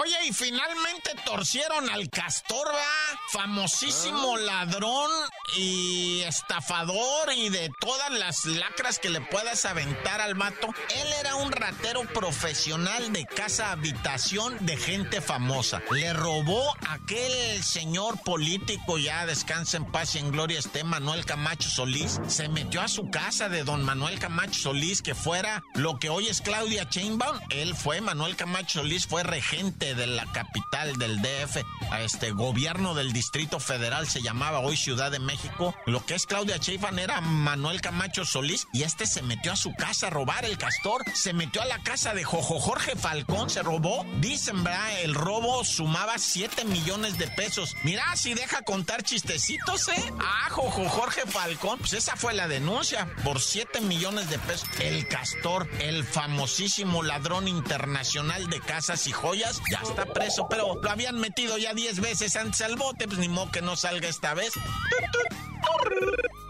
Oye, 0.00 0.26
y 0.26 0.32
finalmente 0.32 1.14
torcieron 1.24 1.88
al 1.90 2.08
castor, 2.08 2.66
va. 2.68 3.18
Famosísimo 3.30 4.36
ah. 4.36 4.40
ladrón 4.40 5.10
y 5.56 6.20
estafador 6.22 7.32
y 7.34 7.48
de 7.48 7.70
todas 7.80 8.10
las 8.10 8.44
lacras 8.44 8.98
que 8.98 9.10
le 9.10 9.20
puedas 9.20 9.64
aventar 9.64 10.20
al 10.20 10.34
mato. 10.34 10.68
Él 10.94 11.08
era 11.20 11.36
un 11.36 11.52
ratero 11.52 12.02
profesional 12.12 13.12
de 13.12 13.24
casa 13.24 13.72
habitación 13.72 14.56
de 14.64 14.76
gente 14.76 15.20
famosa. 15.20 15.82
Le 15.90 16.12
robó 16.12 16.74
aquel 16.88 17.62
señor 17.62 18.20
político, 18.22 18.98
ya 18.98 19.26
descansa 19.26 19.76
en 19.76 19.90
paz 19.90 20.14
y 20.14 20.18
en 20.18 20.30
gloria 20.30 20.58
este 20.58 20.84
Manuel 20.84 21.24
Camacho 21.24 21.68
Solís. 21.68 22.20
Se 22.28 22.48
metió 22.48 22.80
a 22.80 22.88
su 22.88 23.10
casa 23.10 23.48
de 23.48 23.64
don 23.64 23.82
Manuel 23.82 24.18
Camacho 24.18 24.58
Solís, 24.58 25.02
que 25.02 25.14
fuera 25.14 25.62
lo 25.74 25.98
que 25.98 26.08
hoy 26.08 26.28
es 26.28 26.40
Claudia 26.40 26.88
Chainbaum. 26.88 27.38
Él 27.50 27.74
fue, 27.74 28.00
Manuel 28.00 28.36
Camacho 28.36 28.80
Solís 28.80 29.06
fue 29.06 29.21
regente 29.22 29.94
de 29.94 30.06
la 30.06 30.26
capital 30.26 30.96
del 30.96 31.20
DF, 31.22 31.58
a 31.90 32.00
este 32.00 32.30
gobierno 32.32 32.94
del 32.94 33.12
Distrito 33.12 33.60
Federal, 33.60 34.08
se 34.08 34.22
llamaba 34.22 34.60
hoy 34.60 34.76
Ciudad 34.76 35.10
de 35.10 35.18
México. 35.18 35.74
Lo 35.86 36.04
que 36.04 36.14
es 36.14 36.26
Claudia 36.26 36.56
Sheinbaum 36.56 36.98
era 36.98 37.20
Manuel 37.20 37.80
Camacho 37.80 38.24
Solís 38.24 38.66
y 38.72 38.82
este 38.82 39.06
se 39.06 39.22
metió 39.22 39.52
a 39.52 39.56
su 39.56 39.74
casa 39.74 40.06
a 40.06 40.10
robar 40.10 40.44
el 40.44 40.58
castor, 40.58 41.04
se 41.14 41.32
metió 41.32 41.62
a 41.62 41.66
la 41.66 41.82
casa 41.82 42.14
de 42.14 42.24
Jojo 42.24 42.58
Jorge 42.60 42.96
Falcón, 42.96 43.50
se 43.50 43.62
robó. 43.62 44.04
Dicen, 44.20 44.64
¿verdad? 44.64 45.00
El 45.00 45.14
robo 45.14 45.64
sumaba 45.64 46.18
7 46.18 46.64
millones 46.64 47.18
de 47.18 47.28
pesos. 47.28 47.76
Mira, 47.82 48.04
si 48.16 48.34
deja 48.34 48.62
contar 48.62 49.02
chistecitos, 49.02 49.88
¿eh? 49.88 50.12
Ah, 50.20 50.48
Jojo 50.50 50.88
Jorge 50.88 51.22
Falcón, 51.26 51.78
pues 51.78 51.92
esa 51.92 52.16
fue 52.16 52.34
la 52.34 52.48
denuncia 52.48 53.08
por 53.24 53.40
7 53.40 53.80
millones 53.80 54.30
de 54.30 54.38
pesos. 54.38 54.68
El 54.80 55.06
castor, 55.08 55.68
el 55.80 56.04
famosísimo 56.04 57.02
ladrón 57.02 57.48
internacional 57.48 58.48
de 58.48 58.60
casas 58.60 59.06
y 59.06 59.11
joyas, 59.12 59.60
ya 59.70 59.80
está 59.82 60.04
preso, 60.06 60.46
pero 60.48 60.80
lo 60.80 60.90
habían 60.90 61.18
metido 61.18 61.58
ya 61.58 61.74
10 61.74 62.00
veces 62.00 62.36
antes 62.36 62.60
al 62.62 62.76
bote, 62.76 63.06
pues 63.06 63.18
ni 63.18 63.28
modo 63.28 63.50
que 63.50 63.62
no 63.62 63.76
salga 63.76 64.08
esta 64.08 64.34
vez. 64.34 64.52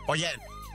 Oye, 0.09 0.29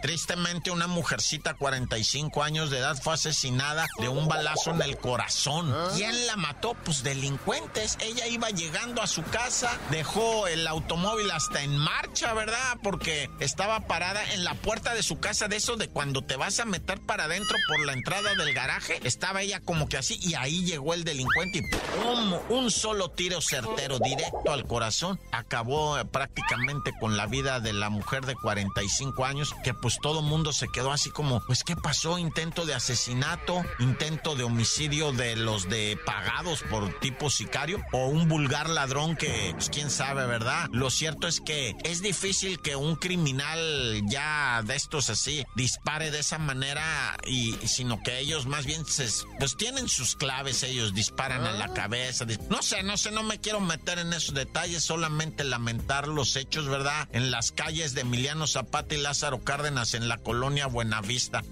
Tristemente, 0.07 0.71
una 0.71 0.87
mujercita 0.87 1.55
45 1.55 2.41
años 2.41 2.69
de 2.69 2.77
edad 2.77 2.95
fue 2.95 3.15
asesinada 3.15 3.85
de 3.99 4.07
un 4.07 4.29
balazo 4.29 4.71
en 4.71 4.81
el 4.81 4.97
corazón. 4.97 5.69
¿Ah? 5.69 5.89
¿Quién 5.97 6.27
la 6.27 6.37
mató? 6.37 6.75
Pues 6.85 7.03
delincuentes. 7.03 7.97
Ella 7.99 8.25
iba 8.27 8.49
llegando 8.49 9.01
a 9.01 9.07
su 9.07 9.21
casa, 9.23 9.77
dejó 9.91 10.47
el 10.47 10.65
automóvil 10.65 11.29
hasta 11.29 11.61
en 11.61 11.77
marcha, 11.77 12.33
¿verdad? 12.33 12.77
Porque 12.81 13.29
estaba 13.41 13.81
parada 13.81 14.23
en 14.31 14.45
la 14.45 14.53
puerta 14.53 14.93
de 14.93 15.03
su 15.03 15.19
casa, 15.19 15.49
de 15.49 15.57
eso 15.57 15.75
de 15.75 15.89
cuando 15.89 16.21
te 16.21 16.37
vas 16.37 16.61
a 16.61 16.65
meter 16.65 17.01
para 17.01 17.25
adentro 17.25 17.57
por 17.67 17.85
la 17.85 17.91
entrada 17.91 18.33
del 18.33 18.53
garaje. 18.53 19.01
Estaba 19.03 19.41
ella 19.41 19.59
como 19.59 19.89
que 19.89 19.97
así 19.97 20.17
y 20.21 20.35
ahí 20.35 20.63
llegó 20.63 20.93
el 20.93 21.03
delincuente 21.03 21.59
y 21.59 21.61
¡pum! 21.63 22.39
Un 22.47 22.71
solo 22.71 23.11
tiro 23.11 23.41
certero 23.41 23.99
directo 23.99 24.53
al 24.53 24.65
corazón. 24.65 25.19
Acabó 25.33 25.99
eh, 25.99 26.05
prácticamente 26.05 26.93
con 26.97 27.17
la 27.17 27.25
vida 27.25 27.59
de 27.59 27.73
la 27.73 27.89
mujer 27.89 28.25
de 28.25 28.35
45 28.35 29.25
años 29.25 29.53
que 29.65 29.73
pues 29.73 29.96
pues 29.97 30.01
todo 30.01 30.21
mundo 30.21 30.53
se 30.53 30.67
quedó 30.67 30.91
así 30.91 31.09
como, 31.09 31.39
pues 31.41 31.63
¿qué 31.63 31.75
pasó? 31.75 32.17
Intento 32.19 32.65
de 32.65 32.75
asesinato, 32.75 33.63
intento 33.79 34.35
de 34.35 34.43
homicidio 34.43 35.11
de 35.11 35.35
los 35.35 35.69
de 35.69 35.97
pagados 36.05 36.61
por 36.69 36.99
tipo 36.99 37.29
sicario 37.29 37.81
o 37.91 38.07
un 38.07 38.27
vulgar 38.27 38.69
ladrón 38.69 39.15
que, 39.15 39.51
pues 39.53 39.69
quién 39.69 39.89
sabe, 39.89 40.25
¿verdad? 40.27 40.69
Lo 40.71 40.89
cierto 40.89 41.27
es 41.27 41.41
que 41.41 41.75
es 41.83 42.01
difícil 42.01 42.59
que 42.59 42.75
un 42.75 42.95
criminal 42.95 44.01
ya 44.07 44.61
de 44.63 44.75
estos 44.75 45.09
así 45.09 45.45
dispare 45.55 46.11
de 46.11 46.19
esa 46.19 46.37
manera 46.37 47.17
y 47.25 47.53
sino 47.65 48.01
que 48.03 48.19
ellos 48.19 48.45
más 48.45 48.65
bien 48.65 48.85
se, 48.85 49.07
pues 49.39 49.57
tienen 49.57 49.89
sus 49.89 50.15
claves, 50.15 50.61
ellos 50.63 50.93
disparan 50.93 51.45
a 51.45 51.53
la 51.53 51.73
cabeza. 51.73 52.25
No 52.49 52.61
sé, 52.61 52.83
no 52.83 52.97
sé, 52.97 53.11
no 53.11 53.23
me 53.23 53.39
quiero 53.39 53.61
meter 53.61 53.99
en 53.99 54.13
esos 54.13 54.35
detalles, 54.35 54.83
solamente 54.83 55.43
lamentar 55.43 56.07
los 56.07 56.35
hechos, 56.35 56.67
¿verdad? 56.67 57.07
En 57.13 57.31
las 57.31 57.51
calles 57.51 57.93
de 57.93 58.01
Emiliano 58.01 58.45
Zapata 58.47 58.93
y 58.93 58.99
Lázaro 58.99 59.43
Cárdenas 59.43 59.76
en 59.77 60.07
la 60.07 60.17
colonia 60.17 60.65
Buenavista. 60.65 61.43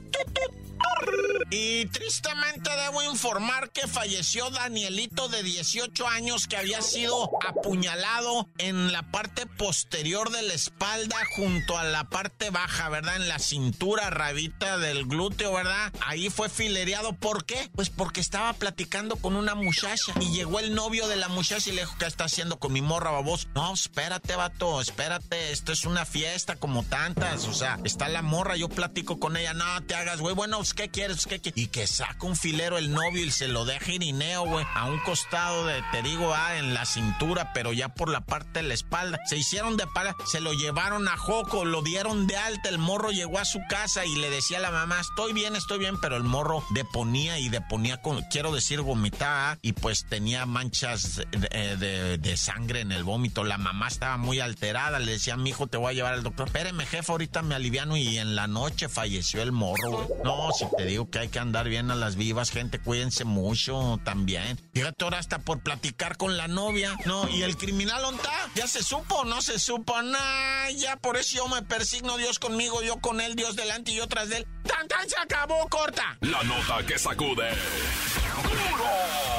Y 1.58 1.86
tristemente 1.86 2.70
debo 2.70 3.02
informar 3.04 3.70
que 3.70 3.88
falleció 3.88 4.50
Danielito 4.50 5.30
de 5.30 5.42
18 5.42 6.06
años 6.06 6.48
que 6.48 6.58
había 6.58 6.82
sido 6.82 7.30
apuñalado 7.48 8.50
en 8.58 8.92
la 8.92 9.04
parte 9.04 9.46
posterior 9.46 10.32
de 10.32 10.42
la 10.42 10.54
espalda 10.54 11.16
junto 11.38 11.78
a 11.78 11.86
la 11.86 12.10
parte 12.10 12.50
baja, 12.50 12.90
¿verdad? 12.90 13.16
En 13.16 13.30
la 13.30 13.40
cintura, 13.40 14.10
rabita 14.10 14.78
del 14.80 15.06
glúteo, 15.06 15.54
¿verdad? 15.54 15.94
Ahí 16.06 16.30
fue 16.30 16.50
filereado. 16.50 17.14
¿Por 17.14 17.46
qué? 17.46 17.70
Pues 17.74 17.90
porque 17.90 18.20
estaba 18.20 18.52
platicando 18.52 19.16
con 19.16 19.38
una 19.38 19.56
muchacha 19.56 20.14
y 20.20 20.34
llegó 20.34 20.60
el 20.60 20.76
novio 20.76 21.08
de 21.08 21.16
la 21.16 21.30
muchacha 21.30 21.70
y 21.70 21.74
le 21.74 21.84
dijo, 21.84 21.96
¿qué 21.98 22.06
está 22.06 22.26
haciendo 22.26 22.60
con 22.60 22.74
mi 22.74 22.82
morra, 22.82 23.12
babos? 23.12 23.48
No, 23.56 23.74
espérate, 23.74 24.36
vato, 24.36 24.82
espérate, 24.82 25.54
esto 25.54 25.72
es 25.72 25.86
una 25.86 26.06
fiesta 26.06 26.58
como 26.58 26.84
tantas, 26.84 27.48
o 27.48 27.54
sea, 27.54 27.80
está 27.86 28.10
la 28.10 28.22
morra, 28.22 28.58
yo 28.58 28.68
platico 28.68 29.22
con 29.22 29.38
ella, 29.38 29.54
no 29.54 29.82
te 29.86 29.96
hagas, 29.96 30.20
güey, 30.20 30.36
bueno, 30.36 30.60
¿qué 30.76 30.90
quieres? 30.90 31.26
¿Qué 31.26 31.45
y 31.54 31.68
que 31.68 31.88
saca 31.88 32.26
un 32.26 32.36
filero 32.36 32.78
el 32.78 32.92
novio 32.92 33.24
y 33.24 33.32
se 33.32 33.48
lo 33.48 33.66
deja 33.66 33.92
irineo, 33.92 34.46
güey, 34.46 34.66
a 34.74 34.86
un 34.86 35.00
costado 35.00 35.66
de, 35.66 35.84
te 35.92 36.02
digo, 36.02 36.34
ah, 36.34 36.58
en 36.58 36.74
la 36.74 36.86
cintura, 36.86 37.52
pero 37.54 37.74
ya 37.74 37.90
por 37.90 38.10
la 38.10 38.22
parte 38.22 38.62
de 38.62 38.64
la 38.64 38.74
espalda. 38.74 39.20
Se 39.26 39.38
hicieron 39.38 39.78
de 39.78 39.86
para, 39.88 40.16
se 40.26 40.40
lo 40.40 40.54
llevaron 40.54 41.08
a 41.08 41.18
Joco, 41.18 41.66
lo 41.66 41.82
dieron 41.82 42.28
de 42.28 42.38
alta, 42.38 42.70
el 42.70 42.78
morro 42.78 43.12
llegó 43.12 43.40
a 43.40 43.46
su 43.46 43.60
casa 43.70 44.06
y 44.06 44.16
le 44.16 44.30
decía 44.30 44.58
a 44.58 44.62
la 44.62 44.72
mamá, 44.72 45.00
estoy 45.00 45.34
bien, 45.34 45.56
estoy 45.56 45.80
bien, 45.80 46.00
pero 46.00 46.18
el 46.18 46.24
morro 46.24 46.64
deponía 46.72 47.40
y 47.40 47.50
deponía, 47.50 48.02
con, 48.02 48.22
quiero 48.24 48.52
decir, 48.52 48.82
vomitaba 48.82 49.58
y 49.62 49.74
pues 49.74 50.06
tenía 50.10 50.46
manchas 50.46 51.22
de, 51.32 52.18
de, 52.18 52.38
sangre 52.38 52.82
en 52.82 52.92
el 52.92 53.04
vómito. 53.04 53.44
La 53.44 53.58
mamá 53.58 53.88
estaba 53.88 54.18
muy 54.18 54.40
alterada, 54.40 55.00
le 55.00 55.14
decía, 55.14 55.38
mi 55.38 55.52
hijo, 55.52 55.68
te 55.68 55.78
voy 55.78 55.92
a 55.92 55.94
llevar 55.94 56.14
al 56.14 56.24
doctor. 56.24 56.48
Espéreme, 56.48 56.86
jefe, 56.86 57.12
ahorita 57.12 57.42
me 57.42 57.56
aliviano 57.56 57.98
y 57.98 58.18
en 58.18 58.36
la 58.36 58.48
noche 58.48 58.90
falleció 58.90 59.42
el 59.42 59.52
morro, 59.52 59.92
güey. 59.92 60.08
No, 60.24 60.52
si 60.52 60.66
te 60.78 60.86
digo 60.86 61.10
que 61.10 61.20
hay 61.20 61.28
que 61.30 61.35
andar 61.40 61.70
bien 61.70 61.92
a 61.92 61.96
las 61.96 62.16
vivas, 62.16 62.52
gente, 62.52 62.80
cuídense 62.80 63.26
mucho 63.26 64.00
también. 64.04 64.60
Fíjate 64.74 65.04
ahora 65.04 65.20
hasta 65.20 65.40
por 65.40 65.60
platicar 65.60 66.18
con 66.18 66.38
la 66.38 66.48
novia. 66.48 66.98
No, 67.06 67.28
¿y 67.30 67.44
el 67.44 67.58
criminal 67.58 68.04
onta? 68.06 68.32
¿Ya 68.56 68.68
se 68.68 68.84
supo 68.84 69.26
no 69.26 69.42
se 69.42 69.60
supo? 69.60 70.02
Nah, 70.02 70.70
ya 70.78 70.96
por 70.98 71.18
eso 71.18 71.38
yo 71.38 71.48
me 71.48 71.62
persigno 71.62 72.18
Dios 72.18 72.40
conmigo, 72.40 72.82
yo 72.84 72.98
con 72.98 73.22
él, 73.22 73.36
Dios 73.36 73.56
delante 73.56 73.92
y 73.92 73.96
yo 73.96 74.08
tras 74.08 74.30
de 74.30 74.38
él. 74.38 74.48
¡Tan, 74.64 74.88
tan! 74.88 75.08
Se 75.10 75.18
acabó, 75.18 75.68
corta. 75.70 76.18
La 76.22 76.42
nota 76.44 76.86
que 76.86 76.98
sacude. 76.98 77.50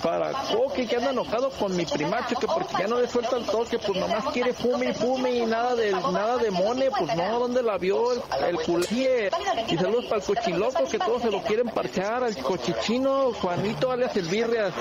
para 0.03 0.31
Coque 0.51 0.85
que 0.85 0.95
anda 0.97 1.11
enojado 1.11 1.51
con 1.51 1.75
mi 1.77 1.85
primacho 1.85 2.35
que 2.35 2.47
porque 2.47 2.75
ya 2.79 2.87
no 2.87 2.99
le 2.99 3.07
suelta 3.07 3.37
el 3.37 3.45
toque, 3.45 3.79
pues 3.79 3.97
nomás 3.97 4.25
quiere 4.33 4.53
fume 4.53 4.89
y 4.89 4.93
fume 4.93 5.31
y 5.35 5.45
nada 5.45 5.75
de 5.75 5.91
nada 5.91 6.28
de 6.37 6.51
mone, 6.51 6.89
pues 6.91 7.15
no, 7.15 7.39
¿dónde 7.39 7.63
la 7.63 7.77
vio 7.77 8.13
el, 8.13 8.21
el 8.47 8.57
Y 9.67 9.77
saludos 9.77 10.05
para 10.05 10.21
el 10.21 10.23
cochiloco 10.23 10.83
que 10.89 10.99
todos 10.99 11.21
se 11.21 11.31
lo 11.31 11.41
quieren 11.43 11.67
parchar, 11.69 12.23
al 12.23 12.35
cochichino, 12.37 13.33
Juanito 13.33 13.91
alias 13.91 14.15
el 14.15 14.27
birrias. 14.27 14.73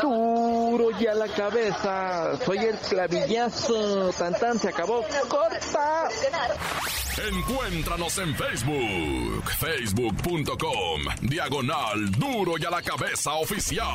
Duro 0.00 0.90
ya 0.98 1.14
la 1.14 1.28
cabeza, 1.28 2.38
soy 2.44 2.58
el 2.58 2.78
clavillazo, 2.78 4.10
tan 4.18 4.58
se 4.58 4.68
acabó, 4.68 5.04
corta. 5.28 6.08
Encuéntranos 7.18 8.18
en 8.18 8.34
Facebook, 8.34 9.50
facebook.com, 9.58 11.02
diagonal 11.20 12.10
duro 12.12 12.54
y 12.58 12.64
a 12.64 12.70
la 12.70 12.82
cabeza 12.82 13.34
oficial. 13.34 13.86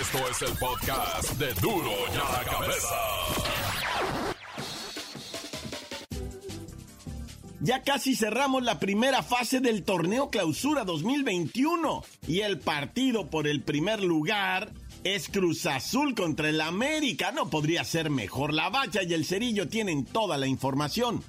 Esto 0.00 0.18
es 0.28 0.42
el 0.42 0.58
podcast 0.58 1.30
de 1.38 1.54
duro 1.54 1.90
y 2.12 2.16
a 2.16 2.32
la 2.32 2.44
cabeza. 2.44 3.65
Ya 7.60 7.82
casi 7.82 8.14
cerramos 8.14 8.62
la 8.62 8.78
primera 8.78 9.22
fase 9.22 9.60
del 9.60 9.82
torneo 9.82 10.28
Clausura 10.28 10.84
2021 10.84 12.04
y 12.28 12.40
el 12.40 12.58
partido 12.58 13.30
por 13.30 13.46
el 13.48 13.62
primer 13.62 14.02
lugar 14.02 14.72
es 15.04 15.28
Cruz 15.28 15.64
Azul 15.64 16.14
contra 16.14 16.50
el 16.50 16.60
América. 16.60 17.32
No 17.32 17.48
podría 17.48 17.82
ser 17.84 18.10
mejor. 18.10 18.52
La 18.52 18.68
Bacha 18.68 19.02
y 19.02 19.14
el 19.14 19.24
Cerillo 19.24 19.68
tienen 19.68 20.04
toda 20.04 20.36
la 20.36 20.46
información. 20.46 21.24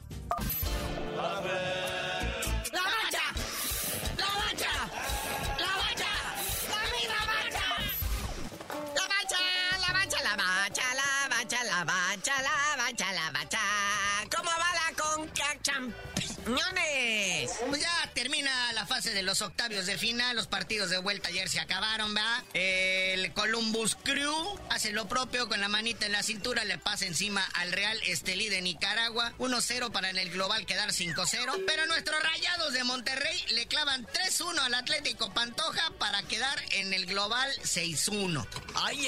De 19.17 19.23
los 19.23 19.41
octavios 19.41 19.87
de 19.87 19.97
final. 19.97 20.35
Los 20.35 20.45
partidos 20.45 20.91
de 20.91 20.99
vuelta 20.99 21.29
ayer 21.29 21.49
se 21.49 21.59
acabaron, 21.59 22.15
¿va? 22.15 22.43
El 22.53 23.33
Columbus 23.33 23.95
Crew 23.95 24.59
hace 24.69 24.91
lo 24.91 25.07
propio 25.07 25.49
con 25.49 25.59
la 25.59 25.67
manita 25.67 26.05
en 26.05 26.11
la 26.11 26.21
cintura. 26.21 26.63
Le 26.65 26.77
pasa 26.77 27.07
encima 27.07 27.43
al 27.55 27.71
Real 27.71 27.99
Estelí 28.05 28.47
de 28.49 28.61
Nicaragua. 28.61 29.33
1-0 29.39 29.91
para 29.91 30.11
en 30.11 30.19
el 30.19 30.29
global 30.29 30.67
quedar 30.67 30.91
5-0. 30.91 31.63
Pero 31.65 31.87
nuestros 31.87 32.21
rayados 32.21 32.73
de 32.73 32.83
Monterrey 32.83 33.43
le 33.55 33.65
clavan 33.65 34.05
3-1 34.05 34.59
al 34.59 34.75
Atlético 34.75 35.33
Pantoja 35.33 35.91
para 35.97 36.21
quedar 36.21 36.59
en 36.73 36.93
el 36.93 37.07
global 37.07 37.49
6-1. 37.63 38.45
Ay, 38.75 39.07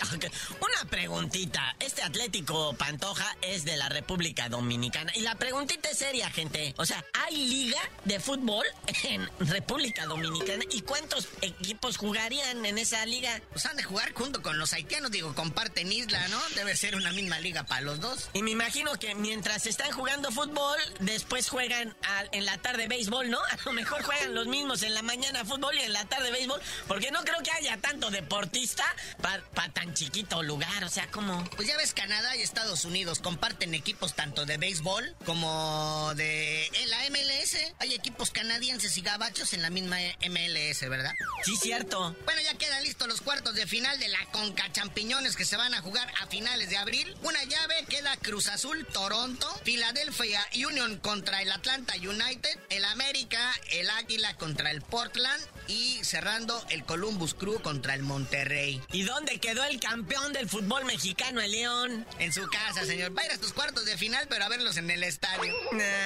una 0.60 0.89
preguntita. 0.89 1.76
Este 1.80 2.02
Atlético 2.02 2.74
Pantoja 2.74 3.38
es 3.43 3.63
de 3.63 3.78
la 3.78 3.89
República 3.89 4.50
Dominicana. 4.50 5.12
Y 5.15 5.22
la 5.22 5.36
preguntita 5.36 5.91
es 5.91 6.00
seria, 6.00 6.32
gente. 6.32 6.74
O 6.78 6.86
sea, 6.88 7.06
¿hay 7.13 7.36
liga 7.48 7.80
de 8.06 8.19
fútbol 8.19 8.65
en 9.04 9.30
República 9.39 9.98
Dominicana? 10.05 10.63
¿Y 10.71 10.81
cuántos 10.81 11.27
equipos 11.41 11.97
jugarían 11.97 12.65
en 12.65 12.77
esa 12.77 13.05
liga? 13.05 13.41
Pues 13.51 13.65
han 13.65 13.77
de 13.77 13.83
jugar 13.83 14.13
junto 14.13 14.41
con 14.41 14.57
los 14.57 14.73
haitianos, 14.73 15.12
digo, 15.12 15.33
comparten 15.35 15.91
isla, 15.91 16.27
¿no? 16.29 16.39
Debe 16.55 16.75
ser 16.75 16.95
una 16.95 17.12
misma 17.12 17.39
liga 17.39 17.63
para 17.63 17.81
los 17.81 17.99
dos. 17.99 18.29
Y 18.33 18.43
me 18.43 18.51
imagino 18.51 18.93
que 18.99 19.15
mientras 19.15 19.65
están 19.65 19.91
jugando 19.91 20.31
fútbol, 20.31 20.79
después 20.99 21.49
juegan 21.49 21.95
en 22.31 22.45
la 22.45 22.57
tarde 22.57 22.88
béisbol, 22.88 23.29
¿no? 23.29 23.39
A 23.39 23.57
lo 23.65 23.73
mejor 23.73 24.03
juegan 24.03 24.33
los 24.33 24.47
mismos 24.47 24.83
en 24.83 24.93
la 24.93 25.01
mañana 25.01 25.45
fútbol 25.45 25.75
y 25.75 25.81
en 25.81 25.93
la 25.93 26.05
tarde 26.05 26.31
béisbol, 26.31 26.62
porque 26.88 27.12
no 27.12 27.23
creo 27.23 27.41
que 27.43 27.51
haya 27.51 27.77
tanto 27.77 28.09
deportista 28.09 28.83
para 29.21 29.43
tan 29.73 29.93
chiquito 29.93 30.43
lugar, 30.43 30.83
o 30.83 30.89
sea, 30.89 31.09
como... 31.12 31.43
Pues 31.55 31.67
ya 31.67 31.77
ves, 31.77 31.93
Canadá 31.93 32.35
y 32.35 32.41
Estados 32.41 32.85
Unidos 32.85 33.19
comparten 33.19 33.73
equipos 33.73 34.15
tanto 34.15 34.45
de 34.45 34.57
béisbol 34.57 35.15
como 35.25 36.12
de 36.15 36.69
la 36.88 37.09
MLS. 37.09 37.57
Hay 37.79 37.93
equipos 37.93 38.31
canadienses 38.31 38.97
y 38.97 39.01
gabachos 39.01 39.53
en 39.53 39.62
la 39.62 39.69
misma 39.69 39.88
MLS, 39.97 40.89
¿verdad? 40.89 41.13
Sí, 41.43 41.56
cierto. 41.56 42.15
Bueno, 42.25 42.41
ya 42.41 42.58
quedan 42.58 42.84
listos 42.84 43.08
los 43.08 43.21
cuartos 43.21 43.56
de 43.56 43.67
final 43.67 43.99
de 43.99 44.08
la 44.08 44.25
Conca 44.32 44.71
Champiñones 44.71 45.36
que 45.36 45.45
se 45.45 45.58
van 45.58 45.73
a 45.73 45.82
jugar 45.82 46.12
a 46.21 46.28
finales 46.28 46.69
de 46.69 46.78
abril. 46.78 47.15
Una 47.23 47.43
llave 47.43 47.86
queda 47.88 48.15
Cruz 48.17 48.47
Azul, 48.47 48.86
Toronto, 48.88 49.47
Philadelphia 49.63 50.45
Union 50.56 50.97
contra 50.97 51.41
el 51.41 51.52
Atlanta 51.52 51.93
United, 51.95 52.60
el 52.69 52.86
América, 52.86 53.54
el 53.71 53.89
Águila 53.89 54.36
contra 54.36 54.71
el 54.71 54.82
Portland 54.82 55.43
y 55.67 56.04
cerrando 56.04 56.65
el 56.69 56.84
Columbus 56.86 57.34
Crew 57.34 57.62
contra 57.62 57.93
el 57.93 58.02
Monterrey. 58.02 58.82
¿Y 58.91 59.04
dónde 59.04 59.39
quedó 59.39 59.63
el 59.63 59.80
campeón 59.80 60.34
del 60.34 60.49
fútbol 60.49 60.86
mexicano, 60.86 61.41
el 61.41 61.52
León? 61.52 62.06
En 62.17 62.34
su 62.34 62.47
casa, 62.47 62.86
señor. 62.86 63.15
Va 63.17 63.21
a 63.21 63.25
ir 63.25 63.32
a 63.32 63.36
estos 63.36 63.54
cuartos 63.54 63.86
de 63.86 63.97
final, 63.97 64.28
pero 64.30 64.45
a 64.45 64.49
verlos 64.49 64.78
en 64.78 64.89
el 64.89 65.04
estadio. 65.04 65.54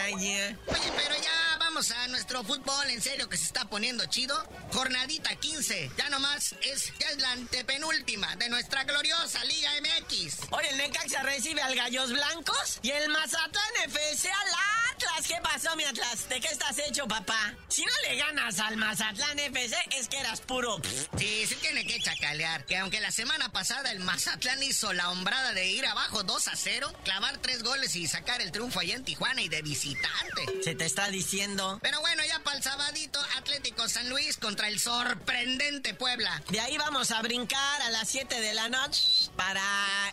Ay, 0.03 0.15
yeah. 0.19 0.57
Oye, 0.67 0.91
pero 0.95 1.15
ya 1.21 1.52
vamos 1.73 1.89
a 1.89 2.07
nuestro 2.09 2.43
fútbol, 2.43 2.87
en 2.91 3.01
serio, 3.01 3.27
que 3.27 3.35
se 3.35 3.45
está 3.45 3.65
poniendo 3.65 4.05
chido. 4.05 4.35
Jornadita 4.73 5.35
15, 5.35 5.89
ya 5.97 6.07
nomás 6.09 6.53
es, 6.61 6.93
ya 6.99 7.07
es 7.07 7.17
la 7.17 7.31
antepenúltima 7.31 8.35
de 8.35 8.47
nuestra 8.49 8.83
gloriosa 8.83 9.43
Liga 9.45 9.71
MX. 9.81 10.51
Hoy 10.51 10.65
el 10.69 10.77
Necaxa 10.77 11.23
recibe 11.23 11.63
al 11.63 11.73
Gallos 11.73 12.11
Blancos 12.11 12.79
y 12.83 12.91
el 12.91 13.09
Mazatlán 13.09 13.73
FC 13.85 14.29
al 14.29 14.47
Atlas. 14.93 15.27
¿Qué 15.27 15.35
pasó, 15.41 15.75
mi 15.75 15.83
Atlas? 15.83 16.29
¿De 16.29 16.39
qué 16.39 16.47
estás 16.47 16.77
hecho, 16.79 17.07
papá? 17.07 17.53
Si 17.67 17.83
no 17.83 17.91
le 18.07 18.15
ganas 18.17 18.59
al 18.59 18.77
Mazatlán 18.77 19.39
FC, 19.39 19.75
es 19.97 20.07
que 20.07 20.17
eras 20.19 20.41
puro... 20.41 20.79
Sí, 21.17 21.45
sí 21.47 21.55
tiene 21.55 21.85
que 21.85 21.99
chacalear. 21.99 22.65
Que 22.65 22.77
aunque 22.77 22.99
la 22.99 23.11
semana 23.11 23.51
pasada 23.51 23.91
el 23.91 23.99
Mazatlán 23.99 24.61
hizo 24.61 24.93
la 24.93 25.09
hombrada 25.09 25.53
de 25.53 25.67
ir 25.67 25.85
abajo 25.85 26.23
2 26.23 26.47
a 26.47 26.55
0, 26.55 26.93
clavar 27.03 27.37
tres 27.37 27.63
goles 27.63 27.95
y 27.95 28.07
sacar 28.07 28.41
el 28.41 28.51
triunfo 28.51 28.79
allá 28.79 28.95
en 28.95 29.03
Tijuana 29.03 29.41
y 29.41 29.49
de 29.49 29.61
visitante. 29.61 30.45
Se 30.63 30.75
te 30.75 30.85
está 30.85 31.07
diciendo. 31.09 31.79
Pero 31.81 31.99
bueno, 32.01 32.23
ya 32.27 32.39
para 32.39 32.57
el 32.57 32.63
sabadito, 32.63 33.19
Atlético 33.37 33.89
San 33.89 34.09
Luis 34.09 34.37
contra 34.37 34.67
el 34.67 34.79
sorprendente 34.79 35.93
Puebla. 35.93 36.41
De 36.49 36.59
ahí 36.59 36.77
vamos 36.77 37.11
a 37.11 37.21
brincar 37.21 37.81
a 37.81 37.89
las 37.89 38.09
7 38.09 38.39
de 38.39 38.53
la 38.53 38.69
noche 38.69 39.22
para 39.35 39.61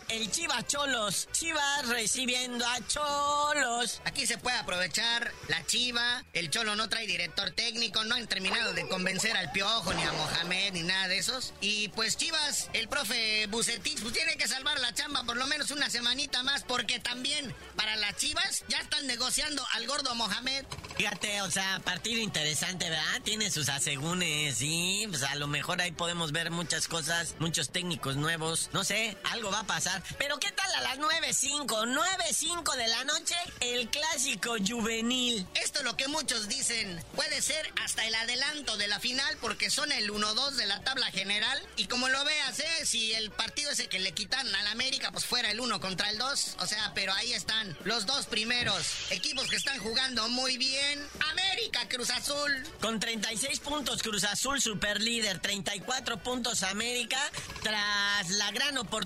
el 0.09 0.29
Chivas 0.31 0.67
Cholos. 0.67 1.27
Chivas 1.31 1.87
recibiendo 1.87 2.65
a 2.65 2.79
Cholos. 2.87 4.01
Aquí 4.05 4.25
se 4.27 4.37
puede 4.37 4.57
aprovechar 4.57 5.31
la 5.47 5.65
Chiva. 5.65 6.23
El 6.33 6.49
Cholo 6.49 6.75
no 6.75 6.89
trae 6.89 7.07
director 7.07 7.51
técnico, 7.51 8.03
no 8.03 8.15
han 8.15 8.27
terminado 8.27 8.73
de 8.73 8.87
convencer 8.87 9.35
al 9.37 9.51
Piojo, 9.51 9.93
ni 9.93 10.03
a 10.03 10.11
Mohamed, 10.11 10.73
ni 10.73 10.83
nada 10.83 11.07
de 11.07 11.17
esos. 11.17 11.53
Y 11.61 11.89
pues 11.89 12.17
Chivas, 12.17 12.69
el 12.73 12.87
profe 12.87 13.47
Bucetich, 13.47 14.01
pues 14.01 14.13
tiene 14.13 14.35
que 14.35 14.47
salvar 14.47 14.79
la 14.79 14.93
chamba 14.93 15.23
por 15.23 15.37
lo 15.37 15.47
menos 15.47 15.71
una 15.71 15.89
semanita 15.89 16.43
más, 16.43 16.63
porque 16.63 16.99
también 16.99 17.53
para 17.75 17.95
las 17.95 18.15
Chivas 18.17 18.63
ya 18.67 18.79
están 18.79 19.07
negociando 19.07 19.65
al 19.73 19.87
gordo 19.87 20.13
Mohamed. 20.15 20.65
Fíjate, 20.97 21.41
o 21.41 21.51
sea, 21.51 21.79
partido 21.83 22.19
interesante, 22.19 22.89
¿verdad? 22.89 23.21
Tiene 23.23 23.49
sus 23.49 23.69
asegúnes, 23.69 24.57
sí. 24.57 25.05
Pues 25.09 25.23
a 25.23 25.35
lo 25.35 25.47
mejor 25.47 25.81
ahí 25.81 25.91
podemos 25.91 26.31
ver 26.31 26.51
muchas 26.51 26.87
cosas, 26.87 27.35
muchos 27.39 27.69
técnicos 27.69 28.15
nuevos. 28.15 28.69
No 28.73 28.83
sé, 28.83 29.10
algo 29.25 29.51
va 29.51 29.59
a 29.59 29.67
pasar. 29.67 30.01
Pero 30.17 30.39
¿qué 30.39 30.51
tal 30.51 30.73
a 30.75 30.81
las 30.81 30.99
9.05? 30.99 31.67
9.05 31.67 32.75
de 32.75 32.87
la 32.87 33.03
noche, 33.03 33.35
el 33.59 33.89
clásico 33.89 34.55
juvenil. 34.65 35.45
Esto 35.55 35.79
es 35.79 35.85
lo 35.85 35.97
que 35.97 36.07
muchos 36.07 36.47
dicen. 36.47 37.03
Puede 37.15 37.41
ser 37.41 37.71
hasta 37.83 38.05
el 38.05 38.15
adelanto 38.15 38.77
de 38.77 38.87
la 38.87 38.99
final 38.99 39.37
porque 39.41 39.69
son 39.69 39.91
el 39.91 40.09
1-2 40.11 40.51
de 40.51 40.65
la 40.65 40.81
tabla 40.83 41.07
general. 41.11 41.61
Y 41.75 41.85
como 41.85 42.09
lo 42.09 42.23
veas, 42.23 42.59
¿eh? 42.59 42.85
Si 42.85 43.13
el 43.13 43.31
partido 43.31 43.71
ese 43.71 43.87
que 43.87 43.99
le 43.99 44.13
quitan 44.13 44.53
al 44.55 44.67
América, 44.67 45.11
pues 45.11 45.25
fuera 45.25 45.51
el 45.51 45.59
1 45.59 45.79
contra 45.79 46.09
el 46.09 46.17
2. 46.17 46.55
O 46.59 46.67
sea, 46.67 46.91
pero 46.93 47.13
ahí 47.13 47.33
están 47.33 47.77
los 47.83 48.05
dos 48.05 48.25
primeros 48.25 49.11
equipos 49.11 49.47
que 49.47 49.55
están 49.55 49.79
jugando 49.79 50.27
muy 50.29 50.57
bien. 50.57 51.05
América, 51.31 51.87
Cruz 51.89 52.09
Azul. 52.09 52.51
Con 52.79 52.99
36 52.99 53.59
puntos 53.59 54.01
Cruz 54.03 54.23
Azul, 54.23 54.61
super 54.61 55.01
líder. 55.01 55.39
34 55.39 56.21
puntos 56.23 56.63
América. 56.63 57.19
Tras 57.61 58.29
la 58.31 58.51
gran 58.51 58.77
oportunidad 58.77 59.00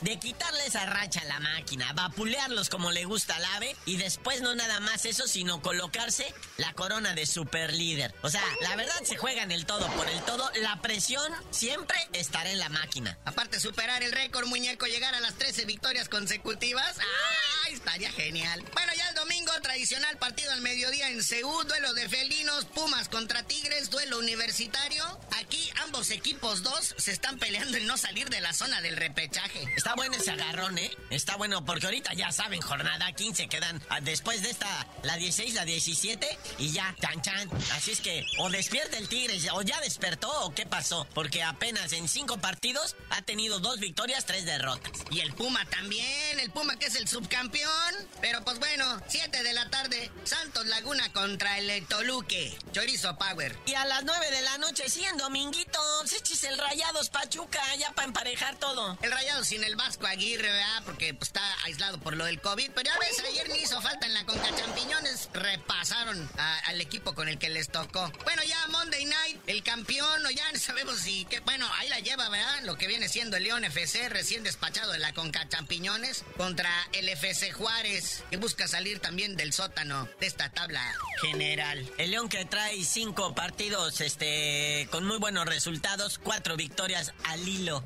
de 0.00 0.18
quitarle 0.18 0.66
esa 0.66 0.86
racha 0.86 1.20
a 1.20 1.24
la 1.24 1.40
máquina. 1.40 1.92
Vapulearlos 1.92 2.68
como 2.68 2.90
le 2.92 3.04
gusta 3.04 3.36
al 3.36 3.44
ave. 3.56 3.76
Y 3.86 3.96
después 3.96 4.42
no 4.42 4.54
nada 4.54 4.80
más 4.80 5.04
eso, 5.04 5.26
sino 5.26 5.62
colocarse 5.62 6.32
la 6.56 6.72
corona 6.74 7.14
de 7.14 7.26
super 7.26 7.72
líder. 7.72 8.14
O 8.22 8.28
sea, 8.28 8.42
la 8.60 8.76
verdad 8.76 9.02
se 9.04 9.16
juega 9.16 9.42
en 9.42 9.52
el 9.52 9.66
todo 9.66 9.86
por 9.92 10.08
el 10.08 10.20
todo. 10.22 10.50
La 10.60 10.80
presión 10.80 11.32
siempre 11.50 11.96
estará 12.12 12.50
en 12.50 12.58
la 12.58 12.68
máquina. 12.68 13.18
Aparte, 13.24 13.60
superar 13.60 14.02
el 14.02 14.12
récord, 14.12 14.46
muñeco, 14.46 14.86
llegar 14.86 15.14
a 15.14 15.20
las 15.20 15.34
13 15.34 15.64
victorias 15.64 16.08
consecutivas. 16.08 16.98
¡Ay! 16.98 17.74
Estaría 17.74 18.10
genial. 18.12 18.62
Bueno, 18.72 18.92
ya 18.96 19.08
el 19.08 19.14
domingo, 19.14 19.52
tradicional 19.62 20.16
partido 20.18 20.52
al 20.52 20.60
mediodía 20.60 21.08
en 21.08 21.22
Seúl, 21.22 21.66
duelo 21.66 21.92
de 21.94 22.08
felinos, 22.08 22.66
Pumas 22.66 23.08
contra 23.08 23.42
Tigres, 23.42 23.90
duelo 23.90 24.18
universitario. 24.18 25.04
Aquí 25.38 25.70
ambos 25.82 26.10
equipos 26.10 26.62
dos 26.62 26.94
se 26.98 27.12
están 27.12 27.38
peleando 27.38 27.76
en 27.76 27.86
no 27.86 27.96
salir 27.96 28.28
de 28.28 28.40
la 28.40 28.52
zona 28.52 28.80
del 28.80 28.96
repechaje. 29.08 29.68
Está 29.76 29.94
bueno 29.94 30.16
ese 30.16 30.30
agarrón, 30.30 30.78
¿eh? 30.78 30.90
Está 31.10 31.36
bueno 31.36 31.64
porque 31.64 31.86
ahorita 31.86 32.14
ya 32.14 32.32
saben, 32.32 32.60
jornada 32.60 33.12
15 33.12 33.48
quedan 33.48 33.82
ah, 33.90 34.00
después 34.00 34.42
de 34.42 34.50
esta, 34.50 34.86
la 35.02 35.16
16, 35.16 35.54
la 35.54 35.64
17 35.64 36.26
y 36.58 36.72
ya, 36.72 36.94
chan 37.00 37.20
chan. 37.20 37.50
Así 37.72 37.92
es 37.92 38.00
que 38.00 38.24
o 38.38 38.48
despierta 38.48 38.96
el 38.96 39.08
Tigres 39.08 39.46
o 39.52 39.62
ya 39.62 39.78
despertó 39.80 40.30
o 40.44 40.54
qué 40.54 40.64
pasó. 40.64 41.06
Porque 41.12 41.42
apenas 41.42 41.92
en 41.92 42.08
cinco 42.08 42.38
partidos 42.38 42.96
ha 43.10 43.20
tenido 43.22 43.60
dos 43.60 43.78
victorias, 43.78 44.24
tres 44.24 44.46
derrotas. 44.46 44.92
Y 45.10 45.20
el 45.20 45.34
Puma 45.34 45.64
también, 45.66 46.40
el 46.40 46.50
Puma 46.50 46.78
que 46.78 46.86
es 46.86 46.94
el 46.94 47.06
subcampeón. 47.06 47.94
Pero 48.20 48.42
pues 48.44 48.58
bueno, 48.58 48.84
7 49.08 49.42
de 49.42 49.52
la 49.52 49.68
tarde, 49.68 50.10
Santos 50.24 50.66
Laguna 50.66 51.12
contra 51.12 51.58
el 51.58 51.86
Toluque. 51.86 52.56
Chorizo 52.72 53.16
Power. 53.16 53.56
Y 53.66 53.74
a 53.74 53.84
las 53.84 54.04
9 54.04 54.30
de 54.30 54.42
la 54.42 54.58
noche, 54.58 54.88
sí, 54.88 55.04
en 55.04 55.18
dominguito, 55.18 55.80
se 56.06 56.48
el 56.48 56.58
Rayados 56.58 57.10
Pachuca, 57.10 57.60
ya 57.76 57.92
para 57.92 58.06
emparejar 58.06 58.56
todo. 58.56 58.93
El 59.02 59.10
Rayado 59.10 59.44
sin 59.44 59.64
el 59.64 59.76
Vasco 59.76 60.06
Aguirre, 60.06 60.50
¿verdad? 60.50 60.82
Porque 60.84 61.14
pues, 61.14 61.28
está 61.28 61.42
aislado 61.64 61.98
por 61.98 62.16
lo 62.16 62.24
del 62.24 62.40
COVID. 62.40 62.70
Pero 62.74 62.90
ya 62.90 62.98
ves, 62.98 63.22
ayer 63.28 63.48
ni 63.50 63.58
hizo 63.58 63.80
falta 63.80 64.06
en 64.06 64.14
la 64.14 64.24
Conca 64.24 64.54
Champiñones. 64.56 65.28
Repasaron 65.32 66.28
al 66.38 66.80
equipo 66.80 67.14
con 67.14 67.28
el 67.28 67.38
que 67.38 67.50
les 67.50 67.68
tocó. 67.68 68.10
Bueno, 68.24 68.42
ya 68.44 68.66
Monday 68.68 69.04
el 69.46 69.62
campeón, 69.62 70.26
o 70.26 70.30
ya 70.30 70.50
no 70.52 70.58
sabemos 70.58 71.00
si... 71.00 71.24
Que, 71.26 71.40
bueno, 71.40 71.66
ahí 71.74 71.88
la 71.88 72.00
lleva, 72.00 72.28
¿verdad? 72.28 72.62
Lo 72.62 72.76
que 72.76 72.86
viene 72.86 73.08
siendo 73.08 73.36
el 73.36 73.44
León 73.44 73.64
FC, 73.64 74.08
recién 74.08 74.42
despachado 74.42 74.92
de 74.92 74.98
la 74.98 75.12
Conca 75.12 75.48
Champiñones, 75.48 76.24
contra 76.36 76.70
el 76.92 77.08
FC 77.08 77.52
Juárez, 77.52 78.24
que 78.30 78.36
busca 78.36 78.68
salir 78.68 79.00
también 79.00 79.36
del 79.36 79.52
sótano 79.52 80.08
de 80.20 80.26
esta 80.26 80.50
tabla 80.50 80.82
general. 81.20 81.90
El 81.98 82.10
León 82.10 82.28
que 82.28 82.44
trae 82.44 82.84
cinco 82.84 83.34
partidos, 83.34 84.00
este, 84.00 84.88
con 84.90 85.04
muy 85.06 85.18
buenos 85.18 85.46
resultados, 85.46 86.18
cuatro 86.18 86.56
victorias 86.56 87.12
al 87.24 87.46
hilo. 87.46 87.84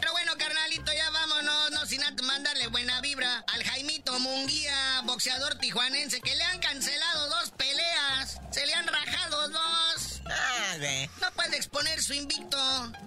Pero 0.00 0.12
bueno, 0.12 0.32
carnalito, 0.38 0.92
ya 0.92 1.10
vámonos, 1.10 1.70
no 1.72 1.86
sin 1.86 2.02
antes 2.02 2.24
mandarle 2.26 2.66
buena 2.68 3.00
vibra 3.00 3.44
al 3.48 3.64
Jaimito 3.64 4.18
Munguía, 4.18 5.02
boxeador 5.04 5.56
tijuanense, 5.56 6.20
que 6.20 6.34
le 6.34 6.44
han 6.44 6.60
cancelado 6.60 7.28
dos 7.28 7.50
peleas. 7.52 8.40
Se 8.50 8.66
le 8.66 8.74
han 8.74 8.86
rajado 8.86 9.48
dos. 9.48 10.13
Ah, 10.26 10.76
güey. 10.78 11.08
No 11.20 11.30
puede 11.32 11.56
exponer 11.56 12.02
su 12.02 12.14
invicto 12.14 12.58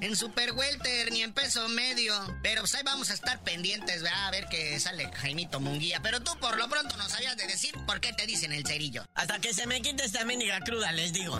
en 0.01 0.15
Super 0.15 0.51
Welter 0.53 1.11
ni 1.11 1.23
en 1.23 1.33
peso 1.33 1.67
medio. 1.69 2.13
Pero 2.43 2.61
pues 2.61 2.75
ahí 2.75 2.83
vamos 2.83 3.09
a 3.09 3.13
estar 3.13 3.39
pendientes, 3.43 4.01
¿verdad? 4.03 4.27
A 4.27 4.31
ver 4.31 4.47
qué 4.49 4.79
sale 4.79 5.09
Jaimito 5.15 5.59
Munguía. 5.59 5.99
Pero 6.01 6.21
tú 6.21 6.37
por 6.39 6.57
lo 6.57 6.69
pronto 6.69 6.95
nos 6.97 7.11
sabías 7.11 7.37
de 7.37 7.47
decir 7.47 7.75
por 7.85 7.99
qué 7.99 8.13
te 8.13 8.25
dicen 8.25 8.53
el 8.53 8.65
cerillo. 8.65 9.05
Hasta 9.15 9.39
que 9.39 9.53
se 9.53 9.65
me 9.67 9.81
quite 9.81 10.05
esta 10.05 10.25
mendiga 10.25 10.59
cruda, 10.61 10.91
les 10.91 11.13
digo. 11.13 11.39